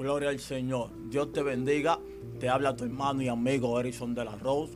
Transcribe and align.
Gloria 0.00 0.30
al 0.30 0.40
Señor. 0.40 0.88
Dios 1.10 1.30
te 1.30 1.42
bendiga. 1.42 1.98
Te 2.38 2.48
habla 2.48 2.74
tu 2.74 2.84
hermano 2.84 3.20
y 3.20 3.28
amigo 3.28 3.78
Erison 3.78 4.14
de 4.14 4.24
la 4.24 4.34
Rose. 4.34 4.72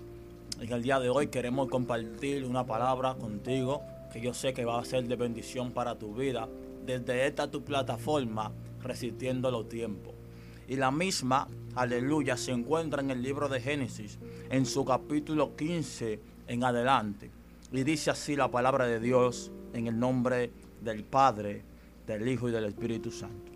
En 0.61 0.71
el 0.71 0.83
día 0.83 1.01
de 1.01 1.09
hoy 1.09 1.29
queremos 1.29 1.71
compartir 1.71 2.45
una 2.45 2.67
palabra 2.67 3.15
contigo 3.15 3.81
que 4.13 4.21
yo 4.21 4.35
sé 4.35 4.53
que 4.53 4.67
va 4.67 4.79
a 4.79 4.85
ser 4.85 5.09
de 5.09 5.17
bendición 5.17 5.73
para 5.73 5.99
tu 5.99 6.15
vida 6.15 6.47
desde 6.85 7.27
esta 7.27 7.51
tu 7.51 7.65
plataforma, 7.65 8.53
resistiendo 8.83 9.51
los 9.51 9.67
tiempos. 9.67 10.13
Y 10.69 10.77
la 10.77 10.91
misma, 10.91 11.49
aleluya, 11.75 12.37
se 12.37 12.53
encuentra 12.53 13.01
en 13.01 13.11
el 13.11 13.23
libro 13.23 13.49
de 13.49 13.63
Génesis, 13.63 14.19
en 14.51 14.67
su 14.67 14.85
capítulo 14.85 15.57
15 15.57 16.21
en 16.49 16.65
adelante. 16.65 17.31
Y 17.73 17.83
dice 17.83 18.11
así 18.11 18.37
la 18.37 18.51
palabra 18.51 18.87
de 18.87 19.01
Dios 19.01 19.51
en 19.73 19.87
el 19.87 19.99
nombre 19.99 20.51
del 20.83 21.03
Padre, 21.03 21.63
del 22.07 22.29
Hijo 22.29 22.51
y 22.51 22.53
del 22.53 22.67
Espíritu 22.67 23.11
Santo. 23.11 23.53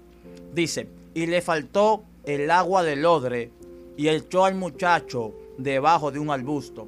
Dice, 0.54 0.88
y 1.18 1.26
le 1.26 1.42
faltó 1.42 2.04
el 2.22 2.48
agua 2.48 2.84
del 2.84 3.04
odre 3.04 3.50
y 3.96 4.08
echó 4.08 4.44
al 4.44 4.54
muchacho 4.54 5.34
debajo 5.56 6.12
de 6.12 6.20
un 6.20 6.30
arbusto. 6.30 6.86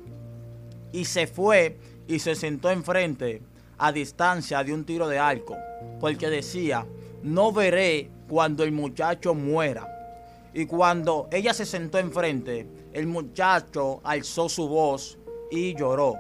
Y 0.92 1.04
se 1.04 1.26
fue 1.26 1.76
y 2.06 2.20
se 2.20 2.36
sentó 2.36 2.70
enfrente 2.70 3.42
a 3.76 3.90
distancia 3.90 4.62
de 4.62 4.72
un 4.72 4.84
tiro 4.84 5.08
de 5.08 5.18
arco, 5.18 5.56
porque 5.98 6.30
decía, 6.30 6.86
no 7.24 7.50
veré 7.50 8.08
cuando 8.28 8.62
el 8.62 8.70
muchacho 8.70 9.34
muera. 9.34 9.88
Y 10.54 10.66
cuando 10.66 11.28
ella 11.32 11.52
se 11.52 11.66
sentó 11.66 11.98
enfrente, 11.98 12.68
el 12.92 13.08
muchacho 13.08 14.00
alzó 14.04 14.48
su 14.48 14.68
voz 14.68 15.18
y 15.50 15.74
lloró. 15.74 16.14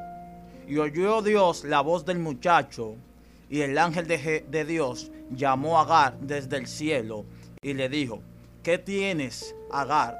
Y 0.66 0.78
oyó 0.78 1.22
Dios 1.22 1.62
la 1.62 1.80
voz 1.80 2.04
del 2.04 2.18
muchacho, 2.18 2.96
y 3.48 3.60
el 3.60 3.78
ángel 3.78 4.08
de, 4.08 4.44
de 4.50 4.64
Dios 4.64 5.12
llamó 5.30 5.78
a 5.78 5.82
Agar 5.82 6.18
desde 6.18 6.56
el 6.56 6.66
cielo 6.66 7.24
y 7.62 7.74
le 7.74 7.90
dijo, 7.90 8.22
¿qué 8.62 8.78
tienes, 8.78 9.54
Agar? 9.70 10.16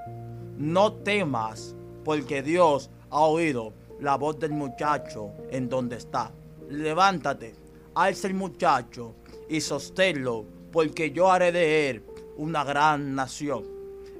No 0.59 0.93
temas, 0.93 1.75
porque 2.05 2.43
Dios 2.43 2.91
ha 3.09 3.23
oído 3.23 3.73
la 3.99 4.17
voz 4.17 4.39
del 4.39 4.51
muchacho 4.51 5.31
en 5.51 5.71
donde 5.71 5.97
está. 5.97 6.33
Levántate, 6.69 7.55
alza 7.95 8.29
el 8.29 8.35
muchacho 8.35 9.15
y 9.49 9.63
sosténlo, 9.63 10.45
porque 10.71 11.13
yo 11.13 11.33
haré 11.33 11.51
de 11.51 11.89
él 11.89 12.05
una 12.37 12.63
gran 12.63 13.15
nación. 13.15 13.65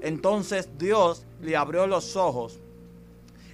Entonces 0.01 0.67
Dios 0.79 1.27
le 1.41 1.55
abrió 1.55 1.85
los 1.85 2.15
ojos 2.15 2.59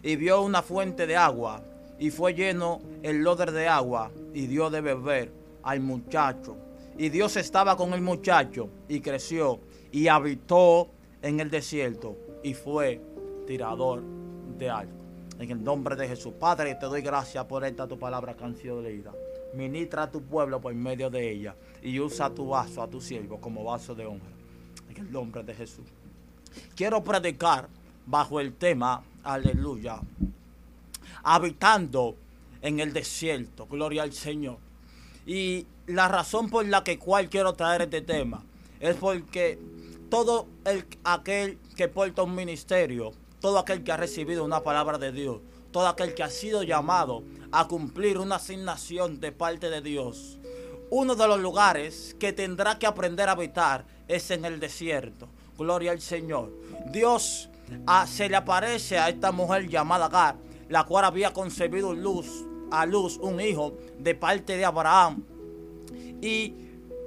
y 0.01 0.15
vio 0.15 0.43
una 0.43 0.61
fuente 0.61 1.05
de 1.05 1.17
agua, 1.17 1.61
y 1.99 2.09
fue 2.09 2.33
lleno 2.33 2.79
el 3.03 3.17
loder 3.21 3.51
de 3.51 3.67
agua, 3.67 4.11
y 4.33 4.47
dio 4.47 4.69
de 4.69 4.79
beber 4.79 5.29
al 5.61 5.81
muchacho. 5.81 6.55
Y 6.99 7.09
Dios 7.09 7.37
estaba 7.37 7.77
con 7.77 7.93
el 7.93 8.01
muchacho, 8.01 8.69
y 8.89 9.01
creció, 9.01 9.59
y 9.91 10.07
habitó 10.07 10.89
en 11.21 11.39
el 11.39 11.49
desierto, 11.49 12.17
y 12.43 12.53
fue 12.53 13.01
tirador 13.45 14.03
de 14.57 14.69
algo. 14.69 14.97
En 15.39 15.51
el 15.51 15.63
nombre 15.63 15.95
de 15.95 16.07
Jesús. 16.07 16.33
Padre, 16.39 16.75
te 16.75 16.85
doy 16.87 17.01
gracias 17.01 17.45
por 17.45 17.63
esta 17.63 17.87
tu 17.87 17.97
palabra 17.99 18.35
que 18.35 18.43
han 18.43 18.55
sido 18.55 18.81
leída. 18.81 19.13
Ministra 19.53 20.03
a 20.03 20.11
tu 20.11 20.21
pueblo 20.21 20.59
por 20.59 20.73
medio 20.73 21.09
de 21.09 21.31
ella 21.31 21.55
y 21.81 21.99
usa 21.99 22.33
tu 22.33 22.47
vaso, 22.47 22.81
a 22.81 22.89
tu 22.89 22.99
siervo, 22.99 23.39
como 23.39 23.63
vaso 23.63 23.93
de 23.95 24.05
honra. 24.05 24.27
En 24.89 24.97
el 24.97 25.11
nombre 25.11 25.43
de 25.43 25.53
Jesús. 25.53 25.85
Quiero 26.75 27.03
predicar 27.03 27.69
bajo 28.05 28.39
el 28.39 28.53
tema, 28.53 29.03
aleluya, 29.23 29.99
habitando 31.23 32.15
en 32.61 32.79
el 32.79 32.93
desierto. 32.93 33.67
Gloria 33.67 34.03
al 34.03 34.13
Señor. 34.13 34.57
Y 35.25 35.67
la 35.85 36.07
razón 36.07 36.49
por 36.49 36.65
la 36.65 36.83
que 36.83 36.97
cual 36.97 37.29
quiero 37.29 37.53
traer 37.53 37.83
este 37.83 38.01
tema 38.01 38.43
es 38.79 38.95
porque 38.95 39.59
todo 40.09 40.47
el, 40.65 40.85
aquel 41.03 41.57
que 41.75 41.87
porta 41.87 42.23
un 42.23 42.35
ministerio 42.35 43.13
todo 43.39 43.59
aquel 43.59 43.83
que 43.83 43.91
ha 43.91 43.97
recibido 43.97 44.43
una 44.43 44.63
palabra 44.63 44.97
de 44.97 45.11
Dios, 45.11 45.39
todo 45.71 45.87
aquel 45.87 46.13
que 46.13 46.23
ha 46.23 46.29
sido 46.29 46.63
llamado 46.63 47.23
a 47.51 47.67
cumplir 47.67 48.17
una 48.17 48.35
asignación 48.35 49.19
de 49.19 49.31
parte 49.31 49.69
de 49.69 49.81
Dios. 49.81 50.39
Uno 50.89 51.15
de 51.15 51.27
los 51.27 51.39
lugares 51.39 52.15
que 52.19 52.33
tendrá 52.33 52.79
que 52.79 52.87
aprender 52.87 53.29
a 53.29 53.33
habitar 53.33 53.85
es 54.07 54.31
en 54.31 54.45
el 54.45 54.59
desierto. 54.59 55.27
Gloria 55.57 55.91
al 55.91 56.01
Señor. 56.01 56.51
Dios 56.91 57.49
ah, 57.85 58.07
se 58.07 58.29
le 58.29 58.35
aparece 58.35 58.97
a 58.97 59.09
esta 59.09 59.31
mujer 59.31 59.67
llamada 59.67 60.05
Agar, 60.05 60.37
la 60.69 60.85
cual 60.85 61.05
había 61.05 61.33
concebido 61.33 61.93
luz, 61.93 62.45
a 62.71 62.85
luz 62.85 63.17
un 63.17 63.39
hijo 63.41 63.73
de 63.99 64.15
parte 64.15 64.55
de 64.55 64.65
Abraham. 64.65 65.23
Y 66.21 66.53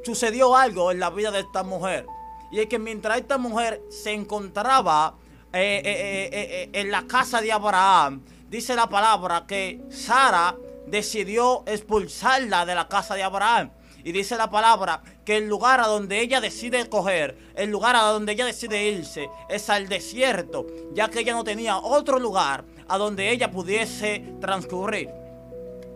sucedió 0.04 0.56
algo 0.56 0.90
en 0.90 1.00
la 1.00 1.10
vida 1.10 1.30
de 1.30 1.40
esta 1.40 1.62
mujer. 1.62 2.06
Y 2.50 2.60
es 2.60 2.66
que 2.66 2.78
mientras 2.78 3.18
esta 3.18 3.38
mujer 3.38 3.82
se 3.90 4.12
encontraba 4.12 5.14
eh, 5.52 5.82
eh, 5.84 6.30
eh, 6.32 6.70
en 6.72 6.90
la 6.90 7.06
casa 7.06 7.40
de 7.40 7.52
Abraham, 7.52 8.22
dice 8.48 8.74
la 8.74 8.88
palabra 8.88 9.44
que 9.46 9.80
Sara 9.90 10.56
decidió 10.86 11.62
expulsarla 11.66 12.66
de 12.66 12.74
la 12.74 12.88
casa 12.88 13.14
de 13.14 13.22
Abraham. 13.22 13.70
Y 14.02 14.12
dice 14.12 14.36
la 14.36 14.48
palabra 14.48 15.02
que 15.24 15.36
el 15.36 15.48
lugar 15.48 15.80
a 15.80 15.86
donde 15.86 16.20
ella 16.20 16.40
decide 16.40 16.88
coger, 16.88 17.36
el 17.54 17.70
lugar 17.70 17.96
a 17.96 18.02
donde 18.02 18.32
ella 18.32 18.46
decide 18.46 18.88
irse, 18.88 19.28
es 19.48 19.68
al 19.68 19.88
desierto, 19.88 20.66
ya 20.94 21.08
que 21.08 21.20
ella 21.20 21.34
no 21.34 21.44
tenía 21.44 21.76
otro 21.76 22.18
lugar 22.18 22.64
a 22.88 22.96
donde 22.96 23.30
ella 23.30 23.50
pudiese 23.50 24.24
transcurrir. 24.40 25.10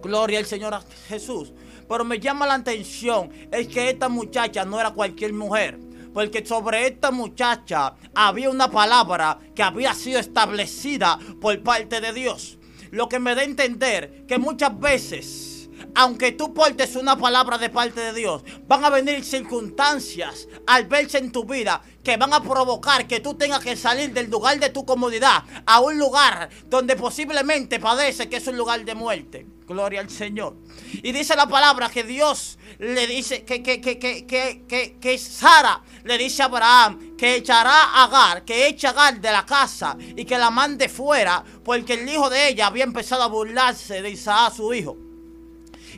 Gloria 0.03 0.38
al 0.38 0.44
Señor 0.44 0.78
Jesús. 1.09 1.54
Pero 1.89 2.05
me 2.05 2.19
llama 2.19 2.47
la 2.47 2.55
atención 2.55 3.31
es 3.50 3.69
que 3.69 3.91
esta 3.91 4.09
muchacha 4.09 4.65
no 4.65 4.81
era 4.81 4.91
cualquier 4.91 5.33
mujer 5.33 5.78
porque 6.15 6.47
sobre 6.47 6.87
esta 6.87 7.11
muchacha 7.11 7.95
había 8.15 8.49
una 8.49 8.71
palabra 8.71 9.37
que 9.55 9.65
había 9.65 9.93
sido 9.95 10.21
establecida 10.21 11.19
por 11.41 11.61
parte 11.65 12.00
de 12.00 12.12
Dios. 12.12 12.56
Lo 12.93 13.09
que 13.09 13.19
me 13.19 13.34
da 13.34 13.41
a 13.41 13.45
entender 13.45 14.25
que 14.28 14.39
muchas 14.39 14.78
veces 14.78 15.53
aunque 15.94 16.32
tú 16.32 16.53
portes 16.53 16.97
una 16.97 17.16
palabra 17.16 17.59
de 17.59 17.71
parte 17.71 18.00
de 18.00 18.12
Dios, 18.12 18.43
van 18.66 18.84
a 18.84 18.91
venir 18.91 19.25
circunstancias 19.25 20.49
al 20.66 20.87
verse 20.87 21.19
en 21.19 21.32
tu 21.32 21.44
vida 21.44 21.82
que 22.03 22.16
van 22.16 22.32
a 22.32 22.43
provocar 22.43 23.06
que 23.06 23.21
tú 23.21 23.34
tengas 23.34 23.65
que 23.65 23.77
salir 23.77 24.12
del 24.12 24.31
lugar 24.31 24.59
de 24.60 24.71
tu 24.71 24.84
comodidad 24.84 25.43
a 25.66 25.81
un 25.81 25.99
lugar 25.99 26.50
donde 26.66 26.97
posiblemente 26.97 27.81
padece 27.81 28.28
que 28.28 28.37
es 28.37 28.47
un 28.47 28.56
lugar 28.56 28.84
de 28.84 28.94
muerte. 28.94 29.47
Gloria 29.66 30.00
al 30.00 30.10
Señor. 30.10 30.56
Y 30.93 31.12
dice 31.12 31.34
la 31.34 31.47
palabra 31.47 31.88
que 31.88 32.03
Dios 32.03 32.59
le 32.78 33.06
dice 33.06 33.44
que, 33.44 33.62
que, 33.62 33.81
que, 33.81 33.97
que, 33.97 34.99
que, 35.00 35.19
Sara 35.19 35.83
le 36.04 36.19
dice 36.19 36.43
a 36.43 36.47
Abraham 36.47 37.16
que 37.16 37.37
echará 37.37 37.84
a 37.84 38.04
Agar, 38.04 38.44
que 38.44 38.66
eche 38.69 38.87
a 38.87 38.91
Agar 38.91 39.21
de 39.21 39.33
la 39.33 39.47
casa 39.47 39.97
y 39.99 40.27
que 40.27 40.37
la 40.37 40.50
mande 40.50 40.91
fuera 40.91 41.43
porque 41.65 41.94
el 41.94 42.09
hijo 42.09 42.28
de 42.28 42.49
ella 42.49 42.66
había 42.66 42.84
empezado 42.84 43.22
a 43.22 43.28
burlarse 43.28 44.03
de 44.03 44.10
Isaac, 44.10 44.54
su 44.54 44.75
hijo. 44.75 45.03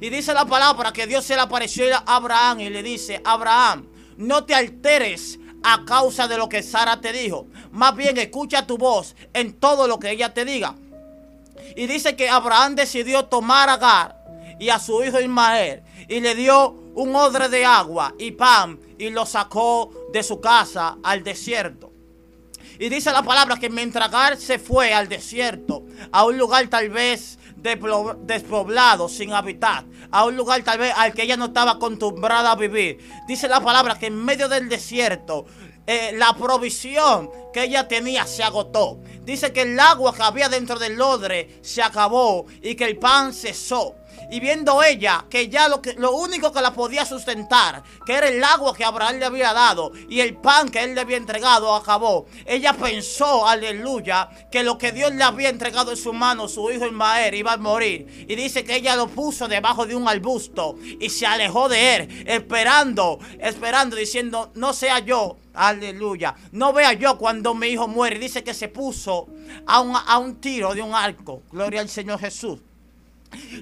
Y 0.01 0.11
dice 0.11 0.35
la 0.35 0.45
palabra 0.45 0.93
que 0.93 1.07
Dios 1.07 1.25
se 1.25 1.35
le 1.35 1.43
apareció 1.43 1.85
a 1.95 2.03
Abraham 2.17 2.61
y 2.61 2.71
le 2.71 2.83
dice, 2.83 3.21
Abraham, 3.25 3.89
no 4.17 4.45
te 4.45 4.55
alteres 4.55 5.39
a 5.63 5.85
causa 5.85 6.29
de 6.29 6.37
lo 6.37 6.49
que 6.49 6.63
Sara 6.63 7.01
te 7.01 7.13
dijo. 7.13 7.47
Más 7.73 7.97
bien 7.97 8.17
escucha 8.19 8.67
tu 8.67 8.79
voz 8.79 9.17
en 9.33 9.55
todo 9.55 9.89
lo 9.89 9.99
que 9.99 10.11
ella 10.11 10.33
te 10.33 10.45
diga. 10.45 10.75
Y 11.75 11.87
dice 11.87 12.15
que 12.17 12.29
Abraham 12.29 12.75
decidió 12.75 13.25
tomar 13.25 13.69
a 13.69 13.75
Agar 13.75 14.17
y 14.59 14.69
a 14.69 14.79
su 14.79 15.03
hijo 15.03 15.21
Ismael 15.21 15.83
y 16.09 16.21
le 16.21 16.35
dio 16.35 16.71
un 16.95 17.15
odre 17.17 17.49
de 17.49 17.65
agua 17.65 18.15
y 18.19 18.31
pan 18.33 18.79
y 18.99 19.11
lo 19.11 19.27
sacó 19.27 19.91
de 20.13 20.23
su 20.23 20.41
casa 20.41 20.99
al 21.03 21.25
desierto. 21.25 21.93
Y 22.79 22.89
dice 22.91 23.11
la 23.11 23.23
palabra 23.23 23.57
que 23.57 23.71
mientras 23.71 24.09
Agar 24.09 24.37
se 24.37 24.59
fue 24.59 24.93
al 24.93 25.09
desierto, 25.09 25.85
a 26.13 26.25
un 26.25 26.37
lugar 26.39 26.67
tal 26.69 26.91
vez 26.91 27.39
despoblado, 27.67 29.09
sin 29.09 29.33
habitar, 29.33 29.85
a 30.11 30.25
un 30.25 30.37
lugar 30.37 30.63
tal 30.63 30.79
vez 30.79 30.93
al 30.97 31.13
que 31.13 31.23
ella 31.23 31.37
no 31.37 31.47
estaba 31.47 31.73
acostumbrada 31.73 32.53
a 32.53 32.57
vivir. 32.57 32.99
Dice 33.27 33.49
la 33.49 33.61
palabra 33.61 33.99
que 33.99 34.07
en 34.07 34.25
medio 34.25 34.49
del 34.49 34.69
desierto 34.69 35.47
eh, 35.87 36.13
la 36.15 36.35
provisión 36.35 37.31
que 37.53 37.65
ella 37.65 37.87
tenía 37.87 38.27
se 38.27 38.43
agotó. 38.43 38.99
Dice 39.23 39.53
que 39.53 39.63
el 39.63 39.79
agua 39.79 40.15
que 40.15 40.23
había 40.23 40.49
dentro 40.49 40.79
del 40.79 41.01
odre 41.01 41.61
se 41.63 41.83
acabó 41.83 42.47
y 42.61 42.75
que 42.75 42.85
el 42.85 42.99
pan 42.99 43.33
cesó. 43.33 43.95
Y 44.31 44.41
viendo 44.41 44.83
ella 44.83 45.25
que 45.31 45.49
ya 45.49 45.69
lo, 45.69 45.81
que, 45.81 45.95
lo 45.95 46.13
único 46.13 46.53
que 46.53 46.61
la 46.61 46.73
podía 46.73 47.05
sustentar, 47.05 47.83
que 48.05 48.15
era 48.15 48.29
el 48.29 48.43
agua 48.43 48.75
que 48.75 48.85
Abraham 48.85 49.17
le 49.17 49.27
había 49.27 49.53
dado 49.53 49.93
y 50.09 50.21
el 50.21 50.37
pan 50.37 50.69
que 50.69 50.83
él 50.83 50.95
le 50.95 51.01
había 51.01 51.17
entregado, 51.17 51.75
acabó. 51.75 52.27
Ella 52.45 52.73
pensó, 52.73 53.47
aleluya, 53.47 54.29
que 54.51 54.63
lo 54.63 54.79
que 54.79 54.93
Dios 54.93 55.15
le 55.15 55.23
había 55.23 55.49
entregado 55.49 55.91
en 55.91 55.97
su 55.97 56.13
mano, 56.13 56.49
su 56.49 56.71
hijo 56.71 56.87
Ismael, 56.87 57.35
iba 57.35 57.53
a 57.53 57.57
morir. 57.57 58.27
Y 58.29 58.35
dice 58.35 58.65
que 58.65 58.77
ella 58.77 58.97
lo 58.97 59.09
puso 59.09 59.49
debajo 59.49 59.87
de 59.87 59.95
un 59.95 60.09
arbusto 60.09 60.77
y 61.01 61.09
se 61.11 61.27
alejó 61.27 61.69
de 61.69 61.97
él, 61.97 62.25
esperando, 62.27 63.19
esperando, 63.39 63.97
diciendo, 63.97 64.51
no 64.55 64.73
sea 64.73 64.99
yo, 65.01 65.39
Aleluya. 65.57 66.35
No 66.53 66.75
vea 66.75 66.93
yo 66.93 67.17
cuando 67.17 67.55
mi 67.55 67.69
hijo 67.69 67.89
muere. 67.89 68.19
Dice 68.19 68.45
que 68.45 68.53
se 68.53 68.69
puso 68.69 69.27
a 69.67 69.81
un, 69.81 69.97
a 69.97 70.19
un, 70.19 70.37
tiro 70.37 70.75
de 70.75 70.83
un 70.83 70.95
arco. 70.95 71.43
Gloria 71.51 71.81
al 71.81 71.89
Señor 71.89 72.21
Jesús. 72.21 72.61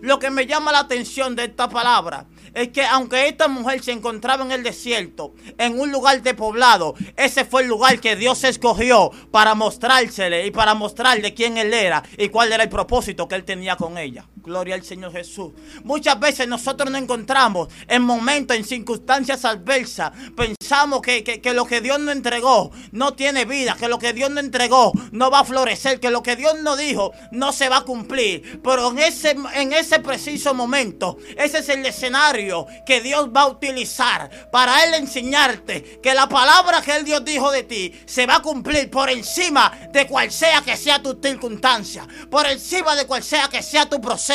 Lo 0.02 0.18
que 0.18 0.30
me 0.30 0.46
llama 0.46 0.72
la 0.72 0.80
atención 0.80 1.36
de 1.36 1.44
esta 1.44 1.68
palabra 1.68 2.26
es 2.54 2.68
que 2.68 2.84
aunque 2.84 3.28
esta 3.28 3.48
mujer 3.48 3.82
se 3.82 3.92
encontraba 3.92 4.44
en 4.44 4.52
el 4.52 4.62
desierto, 4.62 5.34
en 5.58 5.78
un 5.78 5.90
lugar 5.90 6.22
de 6.22 6.34
poblado, 6.34 6.94
ese 7.16 7.44
fue 7.44 7.62
el 7.62 7.68
lugar 7.68 8.00
que 8.00 8.16
Dios 8.16 8.44
escogió 8.44 9.10
para 9.30 9.54
mostrársele 9.54 10.46
y 10.46 10.50
para 10.50 10.74
mostrarle 10.74 11.34
quién 11.34 11.56
él 11.58 11.74
era 11.74 12.02
y 12.16 12.28
cuál 12.28 12.52
era 12.52 12.62
el 12.62 12.68
propósito 12.68 13.28
que 13.28 13.34
él 13.34 13.44
tenía 13.44 13.76
con 13.76 13.98
ella. 13.98 14.26
Gloria 14.44 14.74
al 14.74 14.84
Señor 14.84 15.10
Jesús. 15.10 15.52
Muchas 15.84 16.20
veces 16.20 16.46
nosotros 16.46 16.90
nos 16.90 17.00
encontramos 17.00 17.68
en 17.88 18.02
momentos, 18.02 18.54
en 18.54 18.64
circunstancias 18.64 19.42
adversas. 19.46 20.12
Pensamos 20.36 21.00
que, 21.00 21.24
que, 21.24 21.54
lo 21.54 21.64
que 21.64 21.80
Dios 21.80 21.98
nos 21.98 22.14
entregó 22.14 22.70
no 22.92 23.14
tiene 23.14 23.46
vida, 23.46 23.74
que 23.78 23.88
lo 23.88 23.98
que 23.98 24.12
Dios 24.12 24.30
nos 24.30 24.44
entregó 24.44 24.92
no 25.12 25.30
va 25.30 25.40
a 25.40 25.44
florecer, 25.44 25.98
que 25.98 26.10
lo 26.10 26.22
que 26.22 26.36
Dios 26.36 26.60
nos 26.60 26.76
dijo 26.76 27.12
no 27.32 27.52
se 27.52 27.70
va 27.70 27.78
a 27.78 27.84
cumplir. 27.84 28.60
Pero 28.62 28.90
en 28.90 28.98
ese, 28.98 29.34
en 29.54 29.72
ese 29.72 30.00
preciso 30.00 30.52
momento, 30.52 31.16
ese 31.38 31.60
es 31.60 31.68
el 31.70 31.86
escenario 31.86 32.66
que 32.84 33.00
Dios 33.00 33.30
va 33.34 33.42
a 33.42 33.48
utilizar 33.48 34.50
para 34.52 34.84
Él 34.84 34.92
enseñarte 34.92 36.00
que 36.02 36.12
la 36.12 36.28
palabra 36.28 36.82
que 36.82 36.94
Él 36.94 37.06
Dios 37.06 37.24
dijo 37.24 37.50
de 37.50 37.62
ti 37.62 37.94
se 38.04 38.26
va 38.26 38.36
a 38.36 38.42
cumplir 38.42 38.90
por 38.90 39.08
encima 39.08 39.72
de 39.90 40.06
cual 40.06 40.30
sea 40.30 40.60
que 40.60 40.76
sea 40.76 41.02
tu 41.02 41.18
circunstancia, 41.22 42.06
por 42.30 42.46
encima 42.46 42.94
de 42.94 43.06
cual 43.06 43.22
sea 43.22 43.48
que 43.48 43.62
sea 43.62 43.88
tu 43.88 44.02
proceso 44.02 44.33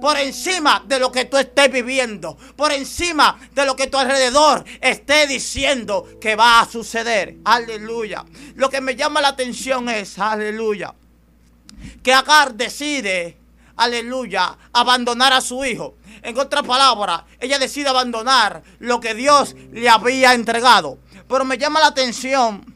por 0.00 0.16
encima 0.18 0.82
de 0.86 0.98
lo 0.98 1.12
que 1.12 1.26
tú 1.26 1.36
estés 1.36 1.70
viviendo, 1.70 2.36
por 2.56 2.72
encima 2.72 3.38
de 3.52 3.64
lo 3.64 3.76
que 3.76 3.86
tu 3.86 3.98
alrededor 3.98 4.64
esté 4.80 5.26
diciendo 5.26 6.06
que 6.20 6.36
va 6.36 6.60
a 6.60 6.68
suceder. 6.68 7.36
Aleluya. 7.44 8.24
Lo 8.54 8.70
que 8.70 8.80
me 8.80 8.96
llama 8.96 9.20
la 9.20 9.28
atención 9.28 9.88
es, 9.88 10.18
aleluya, 10.18 10.94
que 12.02 12.12
Agar 12.12 12.54
decide, 12.54 13.36
aleluya, 13.76 14.56
abandonar 14.72 15.32
a 15.32 15.40
su 15.40 15.64
hijo. 15.64 15.96
En 16.22 16.36
otras 16.38 16.64
palabras, 16.64 17.22
ella 17.38 17.58
decide 17.58 17.88
abandonar 17.88 18.62
lo 18.80 19.00
que 19.00 19.14
Dios 19.14 19.54
le 19.72 19.88
había 19.88 20.34
entregado. 20.34 20.98
Pero 21.28 21.44
me 21.44 21.58
llama 21.58 21.80
la 21.80 21.88
atención 21.88 22.74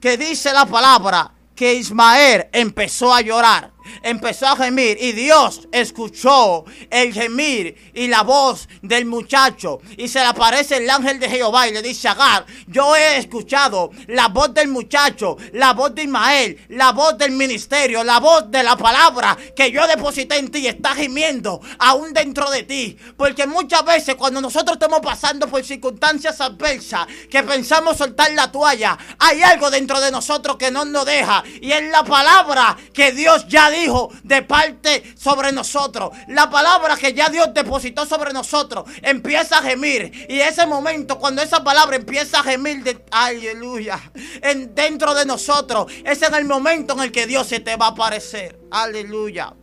que 0.00 0.16
dice 0.16 0.52
la 0.52 0.66
palabra 0.66 1.32
que 1.54 1.74
Ismael 1.74 2.46
empezó 2.52 3.12
a 3.12 3.20
llorar 3.20 3.72
empezó 4.02 4.46
a 4.46 4.56
gemir 4.56 4.98
y 5.00 5.12
Dios 5.12 5.68
escuchó 5.72 6.64
el 6.90 7.12
gemir 7.12 7.92
y 7.94 8.08
la 8.08 8.22
voz 8.22 8.68
del 8.82 9.04
muchacho. 9.06 9.80
Y 9.96 10.08
se 10.08 10.20
le 10.20 10.26
aparece 10.26 10.76
el 10.78 10.90
ángel 10.90 11.18
de 11.18 11.28
Jehová 11.28 11.68
y 11.68 11.72
le 11.72 11.82
dice 11.82 12.08
Agar, 12.08 12.46
yo 12.66 12.96
he 12.96 13.18
escuchado 13.18 13.90
la 14.06 14.28
voz 14.28 14.52
del 14.54 14.68
muchacho, 14.68 15.36
la 15.52 15.72
voz 15.72 15.94
de 15.94 16.04
Ismael, 16.04 16.66
la 16.68 16.92
voz 16.92 17.16
del 17.18 17.32
ministerio, 17.32 18.04
la 18.04 18.20
voz 18.20 18.50
de 18.50 18.62
la 18.62 18.76
palabra 18.76 19.36
que 19.54 19.70
yo 19.70 19.86
deposité 19.86 20.38
en 20.38 20.50
ti 20.50 20.66
está 20.66 20.94
gimiendo 20.94 21.60
aún 21.78 22.12
dentro 22.12 22.50
de 22.50 22.62
ti, 22.62 22.96
porque 23.16 23.46
muchas 23.46 23.84
veces 23.84 24.14
cuando 24.14 24.40
nosotros 24.40 24.76
estamos 24.76 25.00
pasando 25.00 25.48
por 25.48 25.64
circunstancias 25.64 26.40
adversas 26.40 27.06
que 27.30 27.42
pensamos 27.42 27.96
soltar 27.96 28.30
la 28.32 28.50
toalla, 28.50 28.98
hay 29.18 29.42
algo 29.42 29.70
dentro 29.70 30.00
de 30.00 30.10
nosotros 30.10 30.56
que 30.56 30.70
no 30.70 30.84
nos 30.84 31.06
deja. 31.06 31.42
Y 31.60 31.72
es 31.72 31.90
la 31.90 32.04
palabra 32.04 32.76
que 32.92 33.12
Dios 33.12 33.46
ya 33.48 33.70
dijo 33.70 33.77
de 34.22 34.42
parte 34.42 35.14
sobre 35.16 35.52
nosotros. 35.52 36.10
La 36.28 36.50
palabra 36.50 36.96
que 36.96 37.12
ya 37.12 37.28
Dios 37.28 37.48
depositó 37.54 38.06
sobre 38.06 38.32
nosotros 38.32 38.84
empieza 39.02 39.58
a 39.58 39.62
gemir. 39.62 40.26
Y 40.28 40.40
ese 40.40 40.66
momento, 40.66 41.18
cuando 41.18 41.42
esa 41.42 41.62
palabra 41.62 41.96
empieza 41.96 42.40
a 42.40 42.42
gemir, 42.42 42.82
de, 42.82 43.04
aleluya, 43.10 44.00
en, 44.42 44.74
dentro 44.74 45.14
de 45.14 45.24
nosotros, 45.24 45.92
ese 46.04 46.26
es 46.26 46.32
el 46.32 46.44
momento 46.44 46.94
en 46.94 47.00
el 47.00 47.12
que 47.12 47.26
Dios 47.26 47.46
se 47.46 47.60
te 47.60 47.76
va 47.76 47.86
a 47.86 47.90
aparecer. 47.90 48.58
Aleluya. 48.70 49.54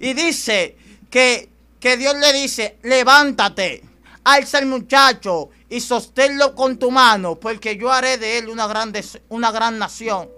Y 0.00 0.14
dice 0.14 0.76
que, 1.10 1.50
que 1.78 1.96
Dios 1.96 2.14
le 2.16 2.32
dice, 2.32 2.78
levántate, 2.82 3.82
alza 4.24 4.58
el 4.58 4.66
muchacho 4.66 5.50
y 5.68 5.80
sosténlo 5.80 6.54
con 6.54 6.78
tu 6.78 6.90
mano, 6.90 7.38
porque 7.38 7.76
yo 7.76 7.92
haré 7.92 8.18
de 8.18 8.38
él 8.38 8.48
una, 8.48 8.66
grande, 8.66 9.04
una 9.28 9.50
gran 9.50 9.78
nación. 9.78 10.30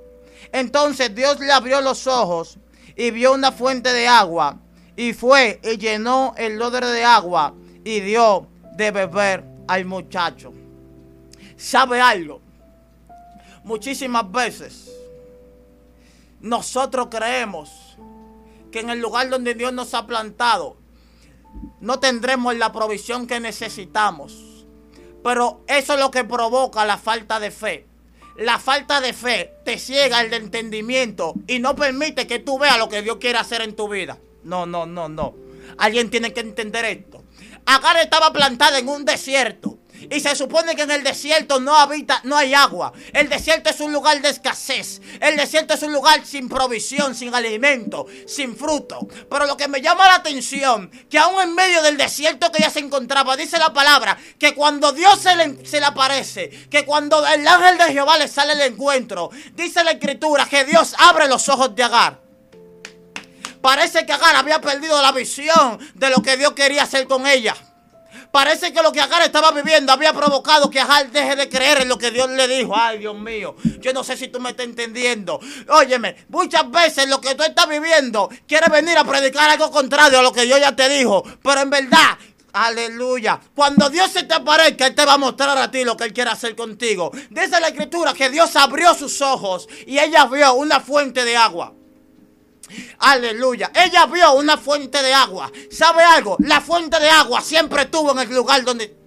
Entonces 0.53 1.15
Dios 1.15 1.41
le 1.41 1.53
abrió 1.53 1.81
los 1.81 2.07
ojos 2.07 2.59
y 3.03 3.11
vio 3.11 3.33
una 3.33 3.51
fuente 3.51 3.93
de 3.93 4.07
agua 4.07 4.61
y 4.95 5.13
fue 5.13 5.59
y 5.65 5.77
llenó 5.77 6.35
el 6.37 6.57
lodre 6.57 6.87
de 6.87 7.03
agua 7.03 7.53
y 7.83 7.99
dio 7.99 8.47
de 8.77 8.93
beber 8.93 9.45
al 9.67 9.85
muchacho. 9.87 10.53
¿Sabe 11.57 12.01
algo? 12.01 12.41
Muchísimas 13.65 14.31
veces 14.31 14.89
nosotros 16.39 17.09
creemos 17.11 17.99
que 18.71 18.79
en 18.79 18.91
el 18.91 19.01
lugar 19.01 19.29
donde 19.31 19.55
Dios 19.55 19.73
nos 19.73 19.95
ha 19.95 20.07
plantado 20.07 20.77
no 21.81 21.99
tendremos 21.99 22.55
la 22.55 22.71
provisión 22.71 23.27
que 23.27 23.41
necesitamos. 23.41 24.65
Pero 25.25 25.65
eso 25.67 25.95
es 25.95 25.99
lo 25.99 26.13
que 26.13 26.23
provoca 26.23 26.85
la 26.85 26.99
falta 26.99 27.41
de 27.41 27.51
fe. 27.51 27.89
La 28.37 28.59
falta 28.59 29.01
de 29.01 29.13
fe 29.13 29.53
te 29.65 29.79
ciega 29.79 30.21
el 30.21 30.31
de 30.31 30.37
entendimiento 30.37 31.35
y 31.47 31.59
no 31.59 31.77
permite 31.77 32.27
que 32.27 32.39
tú 32.39 32.59
veas 32.59 32.79
lo 32.79 32.89
que 32.89 33.03
Dios 33.03 33.19
quiere 33.19 33.39
hacer 33.39 33.61
en 33.61 33.77
tu 33.77 33.89
vida. 33.89 34.19
No, 34.43 34.67
no, 34.67 34.87
no, 34.87 35.09
no. 35.09 35.35
Alguien 35.79 36.11
tiene 36.11 36.33
que 36.33 36.41
entender 36.41 36.85
esto. 36.85 37.23
Agar 37.67 37.97
estaba 37.99 38.33
plantada 38.33 38.79
en 38.79 38.89
un 38.89 39.05
desierto. 39.05 39.72
Y 40.11 40.21
se 40.21 40.35
supone 40.37 40.75
que 40.75 40.83
en 40.83 40.91
el 40.91 41.05
desierto 41.05 41.61
no 41.61 41.77
habita, 41.77 42.21
no 42.25 42.37
hay 42.37 42.55
agua. 42.55 42.93
El 43.13 43.29
desierto 43.29 43.71
es 43.71 43.81
un 43.81 43.93
lugar 43.93 44.21
de 44.21 44.29
escasez. 44.29 45.01
El 45.21 45.37
desierto 45.37 45.75
es 45.75 45.83
un 45.83 45.93
lugar 45.93 46.25
sin 46.25 46.49
provisión, 46.49 47.15
sin 47.15 47.35
alimento, 47.35 48.07
sin 48.27 48.57
fruto. 48.57 49.07
Pero 49.31 49.47
lo 49.47 49.57
que 49.57 49.69
me 49.69 49.81
llama 49.81 50.07
la 50.07 50.17
atención, 50.17 50.91
que 51.09 51.19
aún 51.19 51.41
en 51.41 51.55
medio 51.55 51.83
del 51.83 51.97
desierto 51.97 52.51
que 52.51 52.59
ella 52.59 52.71
se 52.71 52.81
encontraba, 52.81 53.37
dice 53.37 53.59
la 53.59 53.73
palabra, 53.73 54.19
que 54.39 54.55
cuando 54.55 54.93
Dios 54.93 55.21
se 55.21 55.37
le, 55.37 55.67
se 55.67 55.81
le 55.81 55.87
aparece, 55.87 56.49
que 56.71 56.85
cuando 56.85 57.27
el 57.27 57.47
ángel 57.47 57.79
de 57.79 57.93
Jehová 57.93 58.19
le 58.19 58.29
sale 58.29 58.53
el 58.53 58.61
encuentro, 58.61 59.31
dice 59.55 59.85
la 59.85 59.93
escritura 59.93 60.47
que 60.47 60.65
Dios 60.65 60.95
abre 60.99 61.29
los 61.29 61.49
ojos 61.49 61.75
de 61.75 61.83
Agar. 61.83 62.21
Parece 63.61 64.05
que 64.05 64.13
Agar 64.13 64.37
había 64.37 64.61
perdido 64.61 65.01
la 65.01 65.13
visión 65.13 65.79
de 65.95 66.11
lo 66.11 66.21
que 66.21 66.37
Dios 66.37 66.53
quería 66.53 66.83
hacer 66.83 67.07
con 67.07 67.27
ella. 67.27 67.55
Parece 68.33 68.73
que 68.73 68.83
lo 68.83 68.91
que 68.93 69.01
Agar 69.01 69.21
estaba 69.23 69.53
viviendo 69.53 69.93
había 69.93 70.15
provocado 70.15 70.71
que 70.71 70.81
Agar 70.81 71.11
deje 71.11 71.37
de 71.37 71.49
creer 71.51 71.83
en 71.83 71.89
lo 71.89 71.99
que 71.99 72.11
Dios 72.11 72.31
le 72.31 72.49
dijo. 72.49 72.73
Ay, 72.75 72.99
Dios 72.99 73.15
mío, 73.15 73.55
yo 73.79 73.93
no 73.93 74.03
sé 74.03 74.17
si 74.17 74.29
tú 74.29 74.41
me 74.41 74.51
estás 74.51 74.65
entendiendo. 74.65 75.39
Óyeme, 75.69 76.17
muchas 76.31 76.71
veces 76.71 77.09
lo 77.09 77.21
que 77.21 77.35
tú 77.35 77.43
estás 77.43 77.69
viviendo 77.69 78.31
quiere 78.49 78.73
venir 78.73 78.97
a 78.97 79.05
predicar 79.05 79.51
algo 79.51 79.71
contrario 79.71 80.21
a 80.21 80.23
lo 80.23 80.33
que 80.33 80.43
Dios 80.43 80.59
ya 80.59 80.75
te 80.75 80.89
dijo. 80.89 81.23
Pero 81.43 81.61
en 81.61 81.71
verdad, 81.71 82.19
Aleluya. 82.55 83.41
Cuando 83.55 83.89
Dios 83.89 84.11
se 84.11 84.25
te 84.25 84.35
aparezca, 84.35 84.87
Él 84.87 84.95
te 84.95 85.05
va 85.05 85.15
a 85.15 85.19
mostrar 85.19 85.57
a 85.57 85.71
ti 85.71 85.85
lo 85.85 85.97
que 85.97 86.05
Él 86.05 86.13
quiere 86.13 86.31
hacer 86.31 86.55
contigo. 86.55 87.11
Dice 87.31 87.61
la 87.61 87.69
escritura 87.69 88.13
que 88.13 88.31
Dios 88.31 88.57
abrió 88.57 88.95
sus 88.95 89.21
ojos 89.23 89.69
y 89.87 89.99
ella 89.99 90.27
vio 90.27 90.55
una 90.55 90.81
fuente 90.81 91.25
de 91.25 91.37
agua. 91.37 91.75
Aleluya. 92.99 93.71
Ella 93.75 94.07
vio 94.07 94.35
una 94.35 94.57
fuente 94.57 95.03
de 95.03 95.13
agua. 95.13 95.51
¿Sabe 95.71 96.03
algo? 96.03 96.37
La 96.41 96.61
fuente 96.61 96.99
de 96.99 97.09
agua 97.09 97.41
siempre 97.41 97.83
estuvo 97.83 98.13
en 98.13 98.19
el 98.19 98.35
lugar 98.35 98.65
donde... 98.65 99.03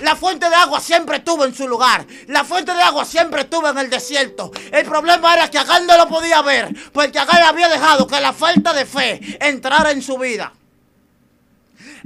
La 0.00 0.16
fuente 0.16 0.48
de 0.48 0.56
agua 0.56 0.80
siempre 0.80 1.18
estuvo 1.18 1.44
en 1.44 1.54
su 1.54 1.68
lugar. 1.68 2.06
La 2.26 2.44
fuente 2.44 2.74
de 2.74 2.82
agua 2.82 3.04
siempre 3.04 3.42
estuvo 3.42 3.68
en 3.68 3.78
el 3.78 3.88
desierto. 3.88 4.50
El 4.72 4.84
problema 4.84 5.34
era 5.34 5.48
que 5.50 5.58
Agar 5.58 5.82
no 5.82 5.96
lo 5.96 6.08
podía 6.08 6.42
ver. 6.42 6.74
Porque 6.92 7.18
Agar 7.18 7.42
había 7.42 7.68
dejado 7.68 8.06
que 8.06 8.20
la 8.20 8.32
falta 8.32 8.72
de 8.72 8.84
fe 8.84 9.20
entrara 9.40 9.92
en 9.92 10.02
su 10.02 10.18
vida. 10.18 10.52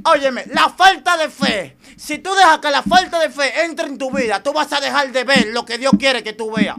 Óyeme, 0.05 0.45
la 0.49 0.69
falta 0.69 1.17
de 1.17 1.31
fe. 1.31 1.77
Si 1.97 2.19
tú 2.19 2.35
dejas 2.35 2.59
que 2.59 2.71
la 2.71 2.83
falta 2.83 3.19
de 3.19 3.31
fe 3.31 3.65
entre 3.65 3.87
en 3.87 3.97
tu 3.97 4.11
vida, 4.11 4.43
tú 4.43 4.53
vas 4.53 4.71
a 4.73 4.81
dejar 4.81 5.11
de 5.11 5.25
ver 5.25 5.47
lo 5.49 5.65
que 5.65 5.79
Dios 5.79 5.93
quiere 5.99 6.23
que 6.23 6.35
tú 6.35 6.53
veas. 6.53 6.77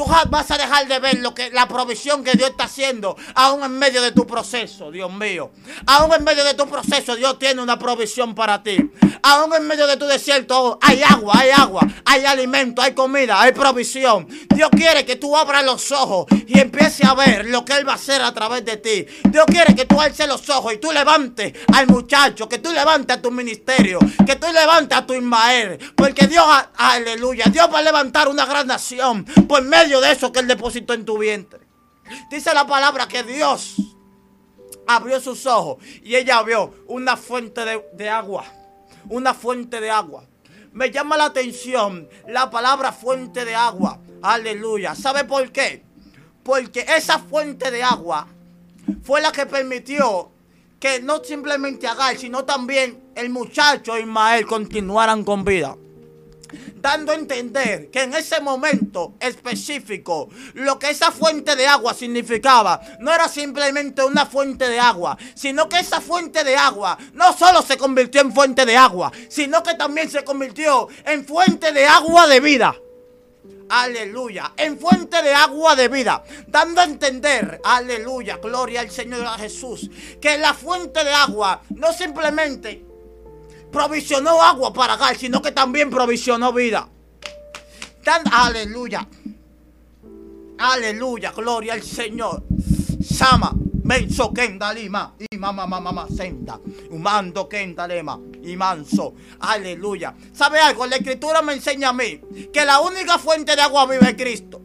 Tú 0.00 0.06
vas 0.30 0.50
a 0.50 0.56
dejar 0.56 0.88
de 0.88 0.98
ver 0.98 1.18
lo 1.18 1.34
que 1.34 1.50
la 1.50 1.68
provisión 1.68 2.24
que 2.24 2.32
Dios 2.32 2.48
está 2.48 2.64
haciendo, 2.64 3.18
aún 3.34 3.62
en 3.62 3.78
medio 3.78 4.00
de 4.00 4.12
tu 4.12 4.26
proceso, 4.26 4.90
Dios 4.90 5.12
mío. 5.12 5.50
Aún 5.84 6.10
en 6.14 6.24
medio 6.24 6.42
de 6.42 6.54
tu 6.54 6.66
proceso, 6.66 7.16
Dios 7.16 7.38
tiene 7.38 7.60
una 7.60 7.78
provisión 7.78 8.34
para 8.34 8.62
ti. 8.62 8.78
Aún 9.22 9.54
en 9.54 9.66
medio 9.66 9.86
de 9.86 9.96
tu 9.96 10.06
desierto, 10.06 10.78
hay 10.80 11.02
agua, 11.02 11.34
hay 11.38 11.50
agua, 11.50 11.86
hay 12.04 12.24
alimento, 12.24 12.82
hay 12.82 12.94
comida, 12.94 13.40
hay 13.40 13.52
provisión. 13.52 14.26
Dios 14.54 14.70
quiere 14.70 15.04
que 15.04 15.16
tú 15.16 15.36
abras 15.36 15.64
los 15.64 15.92
ojos 15.92 16.26
y 16.46 16.58
empieces 16.58 17.06
a 17.06 17.14
ver 17.14 17.46
lo 17.46 17.64
que 17.64 17.74
Él 17.74 17.86
va 17.86 17.92
a 17.92 17.96
hacer 17.96 18.22
a 18.22 18.32
través 18.32 18.64
de 18.64 18.76
ti. 18.76 19.06
Dios 19.28 19.44
quiere 19.46 19.74
que 19.74 19.84
tú 19.84 20.00
alces 20.00 20.26
los 20.26 20.48
ojos 20.50 20.74
y 20.74 20.78
tú 20.78 20.92
levantes 20.92 21.52
al 21.74 21.86
muchacho, 21.86 22.48
que 22.48 22.58
tú 22.58 22.72
levantes 22.72 23.16
a 23.16 23.22
tu 23.22 23.30
ministerio, 23.30 23.98
que 24.26 24.36
tú 24.36 24.46
levantes 24.52 24.96
a 24.96 25.06
tu 25.06 25.14
Ismael. 25.14 25.78
Porque 25.94 26.26
Dios, 26.26 26.46
aleluya, 26.76 27.44
Dios 27.46 27.68
va 27.72 27.78
a 27.78 27.82
levantar 27.82 28.28
una 28.28 28.46
gran 28.46 28.66
nación 28.66 29.24
por 29.24 29.62
medio 29.62 30.00
de 30.00 30.12
eso 30.12 30.32
que 30.32 30.40
Él 30.40 30.46
depositó 30.46 30.94
en 30.94 31.04
tu 31.04 31.18
vientre. 31.18 31.60
Dice 32.30 32.52
la 32.54 32.66
palabra 32.66 33.06
que 33.06 33.22
Dios 33.22 33.76
abrió 34.86 35.20
sus 35.20 35.46
ojos 35.46 35.82
y 36.02 36.16
ella 36.16 36.42
vio 36.42 36.74
una 36.86 37.16
fuente 37.16 37.64
de, 37.64 37.84
de 37.92 38.10
agua. 38.10 38.44
Una 39.08 39.34
fuente 39.34 39.80
de 39.80 39.90
agua. 39.90 40.24
Me 40.72 40.90
llama 40.90 41.16
la 41.16 41.26
atención 41.26 42.08
la 42.28 42.50
palabra 42.50 42.92
fuente 42.92 43.44
de 43.44 43.54
agua. 43.54 43.98
Aleluya. 44.22 44.94
¿Sabe 44.94 45.24
por 45.24 45.50
qué? 45.50 45.82
Porque 46.42 46.86
esa 46.96 47.18
fuente 47.18 47.70
de 47.70 47.82
agua 47.82 48.28
fue 49.02 49.20
la 49.20 49.32
que 49.32 49.46
permitió 49.46 50.30
que 50.78 51.00
no 51.00 51.22
simplemente 51.22 51.86
Agar, 51.86 52.16
sino 52.16 52.44
también 52.44 52.98
el 53.14 53.30
muchacho 53.30 53.98
Ismael 53.98 54.46
continuaran 54.46 55.24
con 55.24 55.44
vida 55.44 55.76
dando 56.80 57.12
a 57.12 57.14
entender 57.14 57.90
que 57.90 58.02
en 58.02 58.14
ese 58.14 58.40
momento 58.40 59.14
específico 59.20 60.28
lo 60.54 60.78
que 60.78 60.90
esa 60.90 61.10
fuente 61.10 61.56
de 61.56 61.66
agua 61.66 61.94
significaba 61.94 62.80
no 63.00 63.12
era 63.12 63.28
simplemente 63.28 64.02
una 64.02 64.26
fuente 64.26 64.68
de 64.68 64.80
agua, 64.80 65.16
sino 65.34 65.68
que 65.68 65.78
esa 65.78 66.00
fuente 66.00 66.44
de 66.44 66.56
agua 66.56 66.96
no 67.14 67.32
solo 67.32 67.62
se 67.62 67.76
convirtió 67.76 68.20
en 68.20 68.32
fuente 68.32 68.64
de 68.66 68.76
agua, 68.76 69.12
sino 69.28 69.62
que 69.62 69.74
también 69.74 70.10
se 70.10 70.24
convirtió 70.24 70.88
en 71.04 71.24
fuente 71.24 71.72
de 71.72 71.86
agua 71.86 72.26
de 72.26 72.40
vida. 72.40 72.74
Aleluya, 73.68 74.52
en 74.56 74.78
fuente 74.78 75.22
de 75.22 75.32
agua 75.32 75.76
de 75.76 75.86
vida, 75.86 76.24
dando 76.48 76.80
a 76.80 76.84
entender, 76.84 77.60
aleluya, 77.62 78.38
gloria 78.38 78.80
al 78.80 78.90
Señor 78.90 79.24
Jesús, 79.38 79.88
que 80.20 80.38
la 80.38 80.54
fuente 80.54 81.04
de 81.04 81.12
agua 81.12 81.62
no 81.70 81.92
simplemente 81.92 82.89
provisionó 83.70 84.42
agua 84.42 84.72
para 84.72 84.96
Gal, 84.96 85.16
sino 85.16 85.40
que 85.40 85.52
también 85.52 85.90
provisionó 85.90 86.52
vida. 86.52 86.88
aleluya. 88.32 89.06
Aleluya, 90.58 91.32
gloria 91.32 91.72
al 91.72 91.82
Señor. 91.82 92.42
Sama, 93.02 93.54
menso 93.84 94.32
kenda 94.32 94.72
lima, 94.74 95.14
y 95.18 95.36
mamá, 95.36 95.66
mamá, 95.66 96.06
senda, 96.14 96.60
humando 96.90 97.48
kenda 97.48 97.88
lema, 97.88 98.20
y 98.42 98.56
manso, 98.56 99.14
aleluya. 99.40 100.14
¿Sabe 100.32 100.60
algo? 100.60 100.86
La 100.86 100.96
escritura 100.96 101.40
me 101.40 101.54
enseña 101.54 101.88
a 101.88 101.92
mí 101.92 102.20
que 102.52 102.64
la 102.64 102.80
única 102.80 103.18
fuente 103.18 103.56
de 103.56 103.62
agua 103.62 103.86
viva 103.86 104.08
es 104.08 104.14
Cristo. 104.16 104.60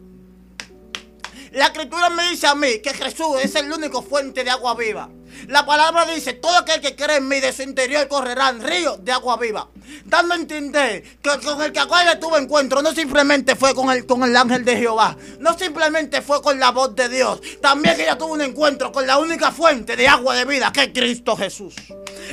La 1.52 1.66
escritura 1.66 2.10
me 2.10 2.30
dice 2.30 2.46
a 2.46 2.54
mí 2.54 2.80
que 2.82 2.92
Jesús 2.92 3.38
es 3.42 3.54
el 3.54 3.72
único 3.72 4.02
fuente 4.02 4.44
de 4.44 4.50
agua 4.50 4.74
viva. 4.74 5.08
La 5.48 5.64
palabra 5.64 6.04
dice, 6.06 6.32
todo 6.32 6.56
aquel 6.56 6.80
que 6.80 6.96
cree 6.96 7.18
en 7.18 7.28
mí 7.28 7.40
de 7.40 7.52
su 7.52 7.62
interior 7.62 8.08
correrán 8.08 8.62
ríos 8.62 9.04
de 9.04 9.12
agua 9.12 9.36
viva. 9.36 9.68
Dando 10.04 10.34
a 10.34 10.36
entender 10.36 11.02
que 11.20 11.30
con 11.44 11.62
el 11.62 11.72
que 11.72 11.80
le 11.80 12.16
tuvo 12.16 12.38
encuentro 12.38 12.82
no 12.82 12.92
simplemente 12.92 13.56
fue 13.56 13.74
con 13.74 13.90
el, 13.90 14.06
con 14.06 14.22
el 14.22 14.36
ángel 14.36 14.64
de 14.64 14.76
Jehová. 14.76 15.16
No 15.40 15.56
simplemente 15.58 16.22
fue 16.22 16.42
con 16.42 16.58
la 16.58 16.70
voz 16.70 16.94
de 16.94 17.08
Dios. 17.08 17.40
También 17.60 18.00
ella 18.00 18.16
tuvo 18.16 18.34
un 18.34 18.42
encuentro 18.42 18.92
con 18.92 19.06
la 19.06 19.18
única 19.18 19.50
fuente 19.52 19.96
de 19.96 20.08
agua 20.08 20.34
de 20.34 20.44
vida 20.44 20.72
que 20.72 20.84
es 20.84 20.88
Cristo 20.92 21.36
Jesús. 21.36 21.74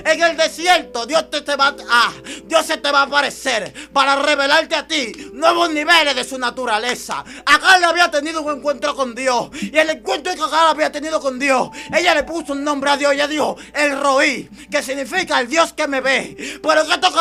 En 0.06 0.22
el 0.24 0.36
desierto 0.38 1.06
Dios 1.06 1.30
te, 1.30 1.42
te 1.42 1.56
va 1.56 1.76
a, 1.90 2.14
Dios 2.46 2.66
se 2.66 2.78
te 2.78 2.92
va 2.92 3.02
a 3.02 3.04
aparecer 3.04 3.74
para 3.92 4.16
revelarte 4.16 4.76
a 4.76 4.88
ti 4.88 5.12
nuevos 5.34 5.72
niveles 5.72 6.16
de 6.16 6.24
su 6.24 6.38
naturaleza. 6.38 7.24
Agar 7.46 7.84
había 7.84 8.10
tenido 8.10 8.42
un 8.42 8.58
encuentro 8.58 8.96
con 8.96 9.14
Dios 9.14 9.50
y 9.62 9.78
el 9.78 9.90
encuentro 9.90 10.34
que 10.34 10.42
Agar 10.42 10.70
había 10.70 10.92
tenido 10.92 11.20
con 11.20 11.40
Dios, 11.40 11.70
ella 11.94 12.16
le 12.16 12.24
puso 12.24 12.54
un 12.54 12.64
nombre 12.64 12.90
a 12.92 12.98
Dios. 12.98 13.14
Ella 13.14 13.28
dijo 13.28 13.56
el 13.74 14.00
Roí, 14.00 14.50
que 14.70 14.82
significa 14.82 15.40
el 15.40 15.48
Dios 15.48 15.74
que 15.74 15.88
me 15.88 16.02
ve. 16.02 16.60
Pero 16.62 16.82
en 16.82 16.92
esta 16.92 17.12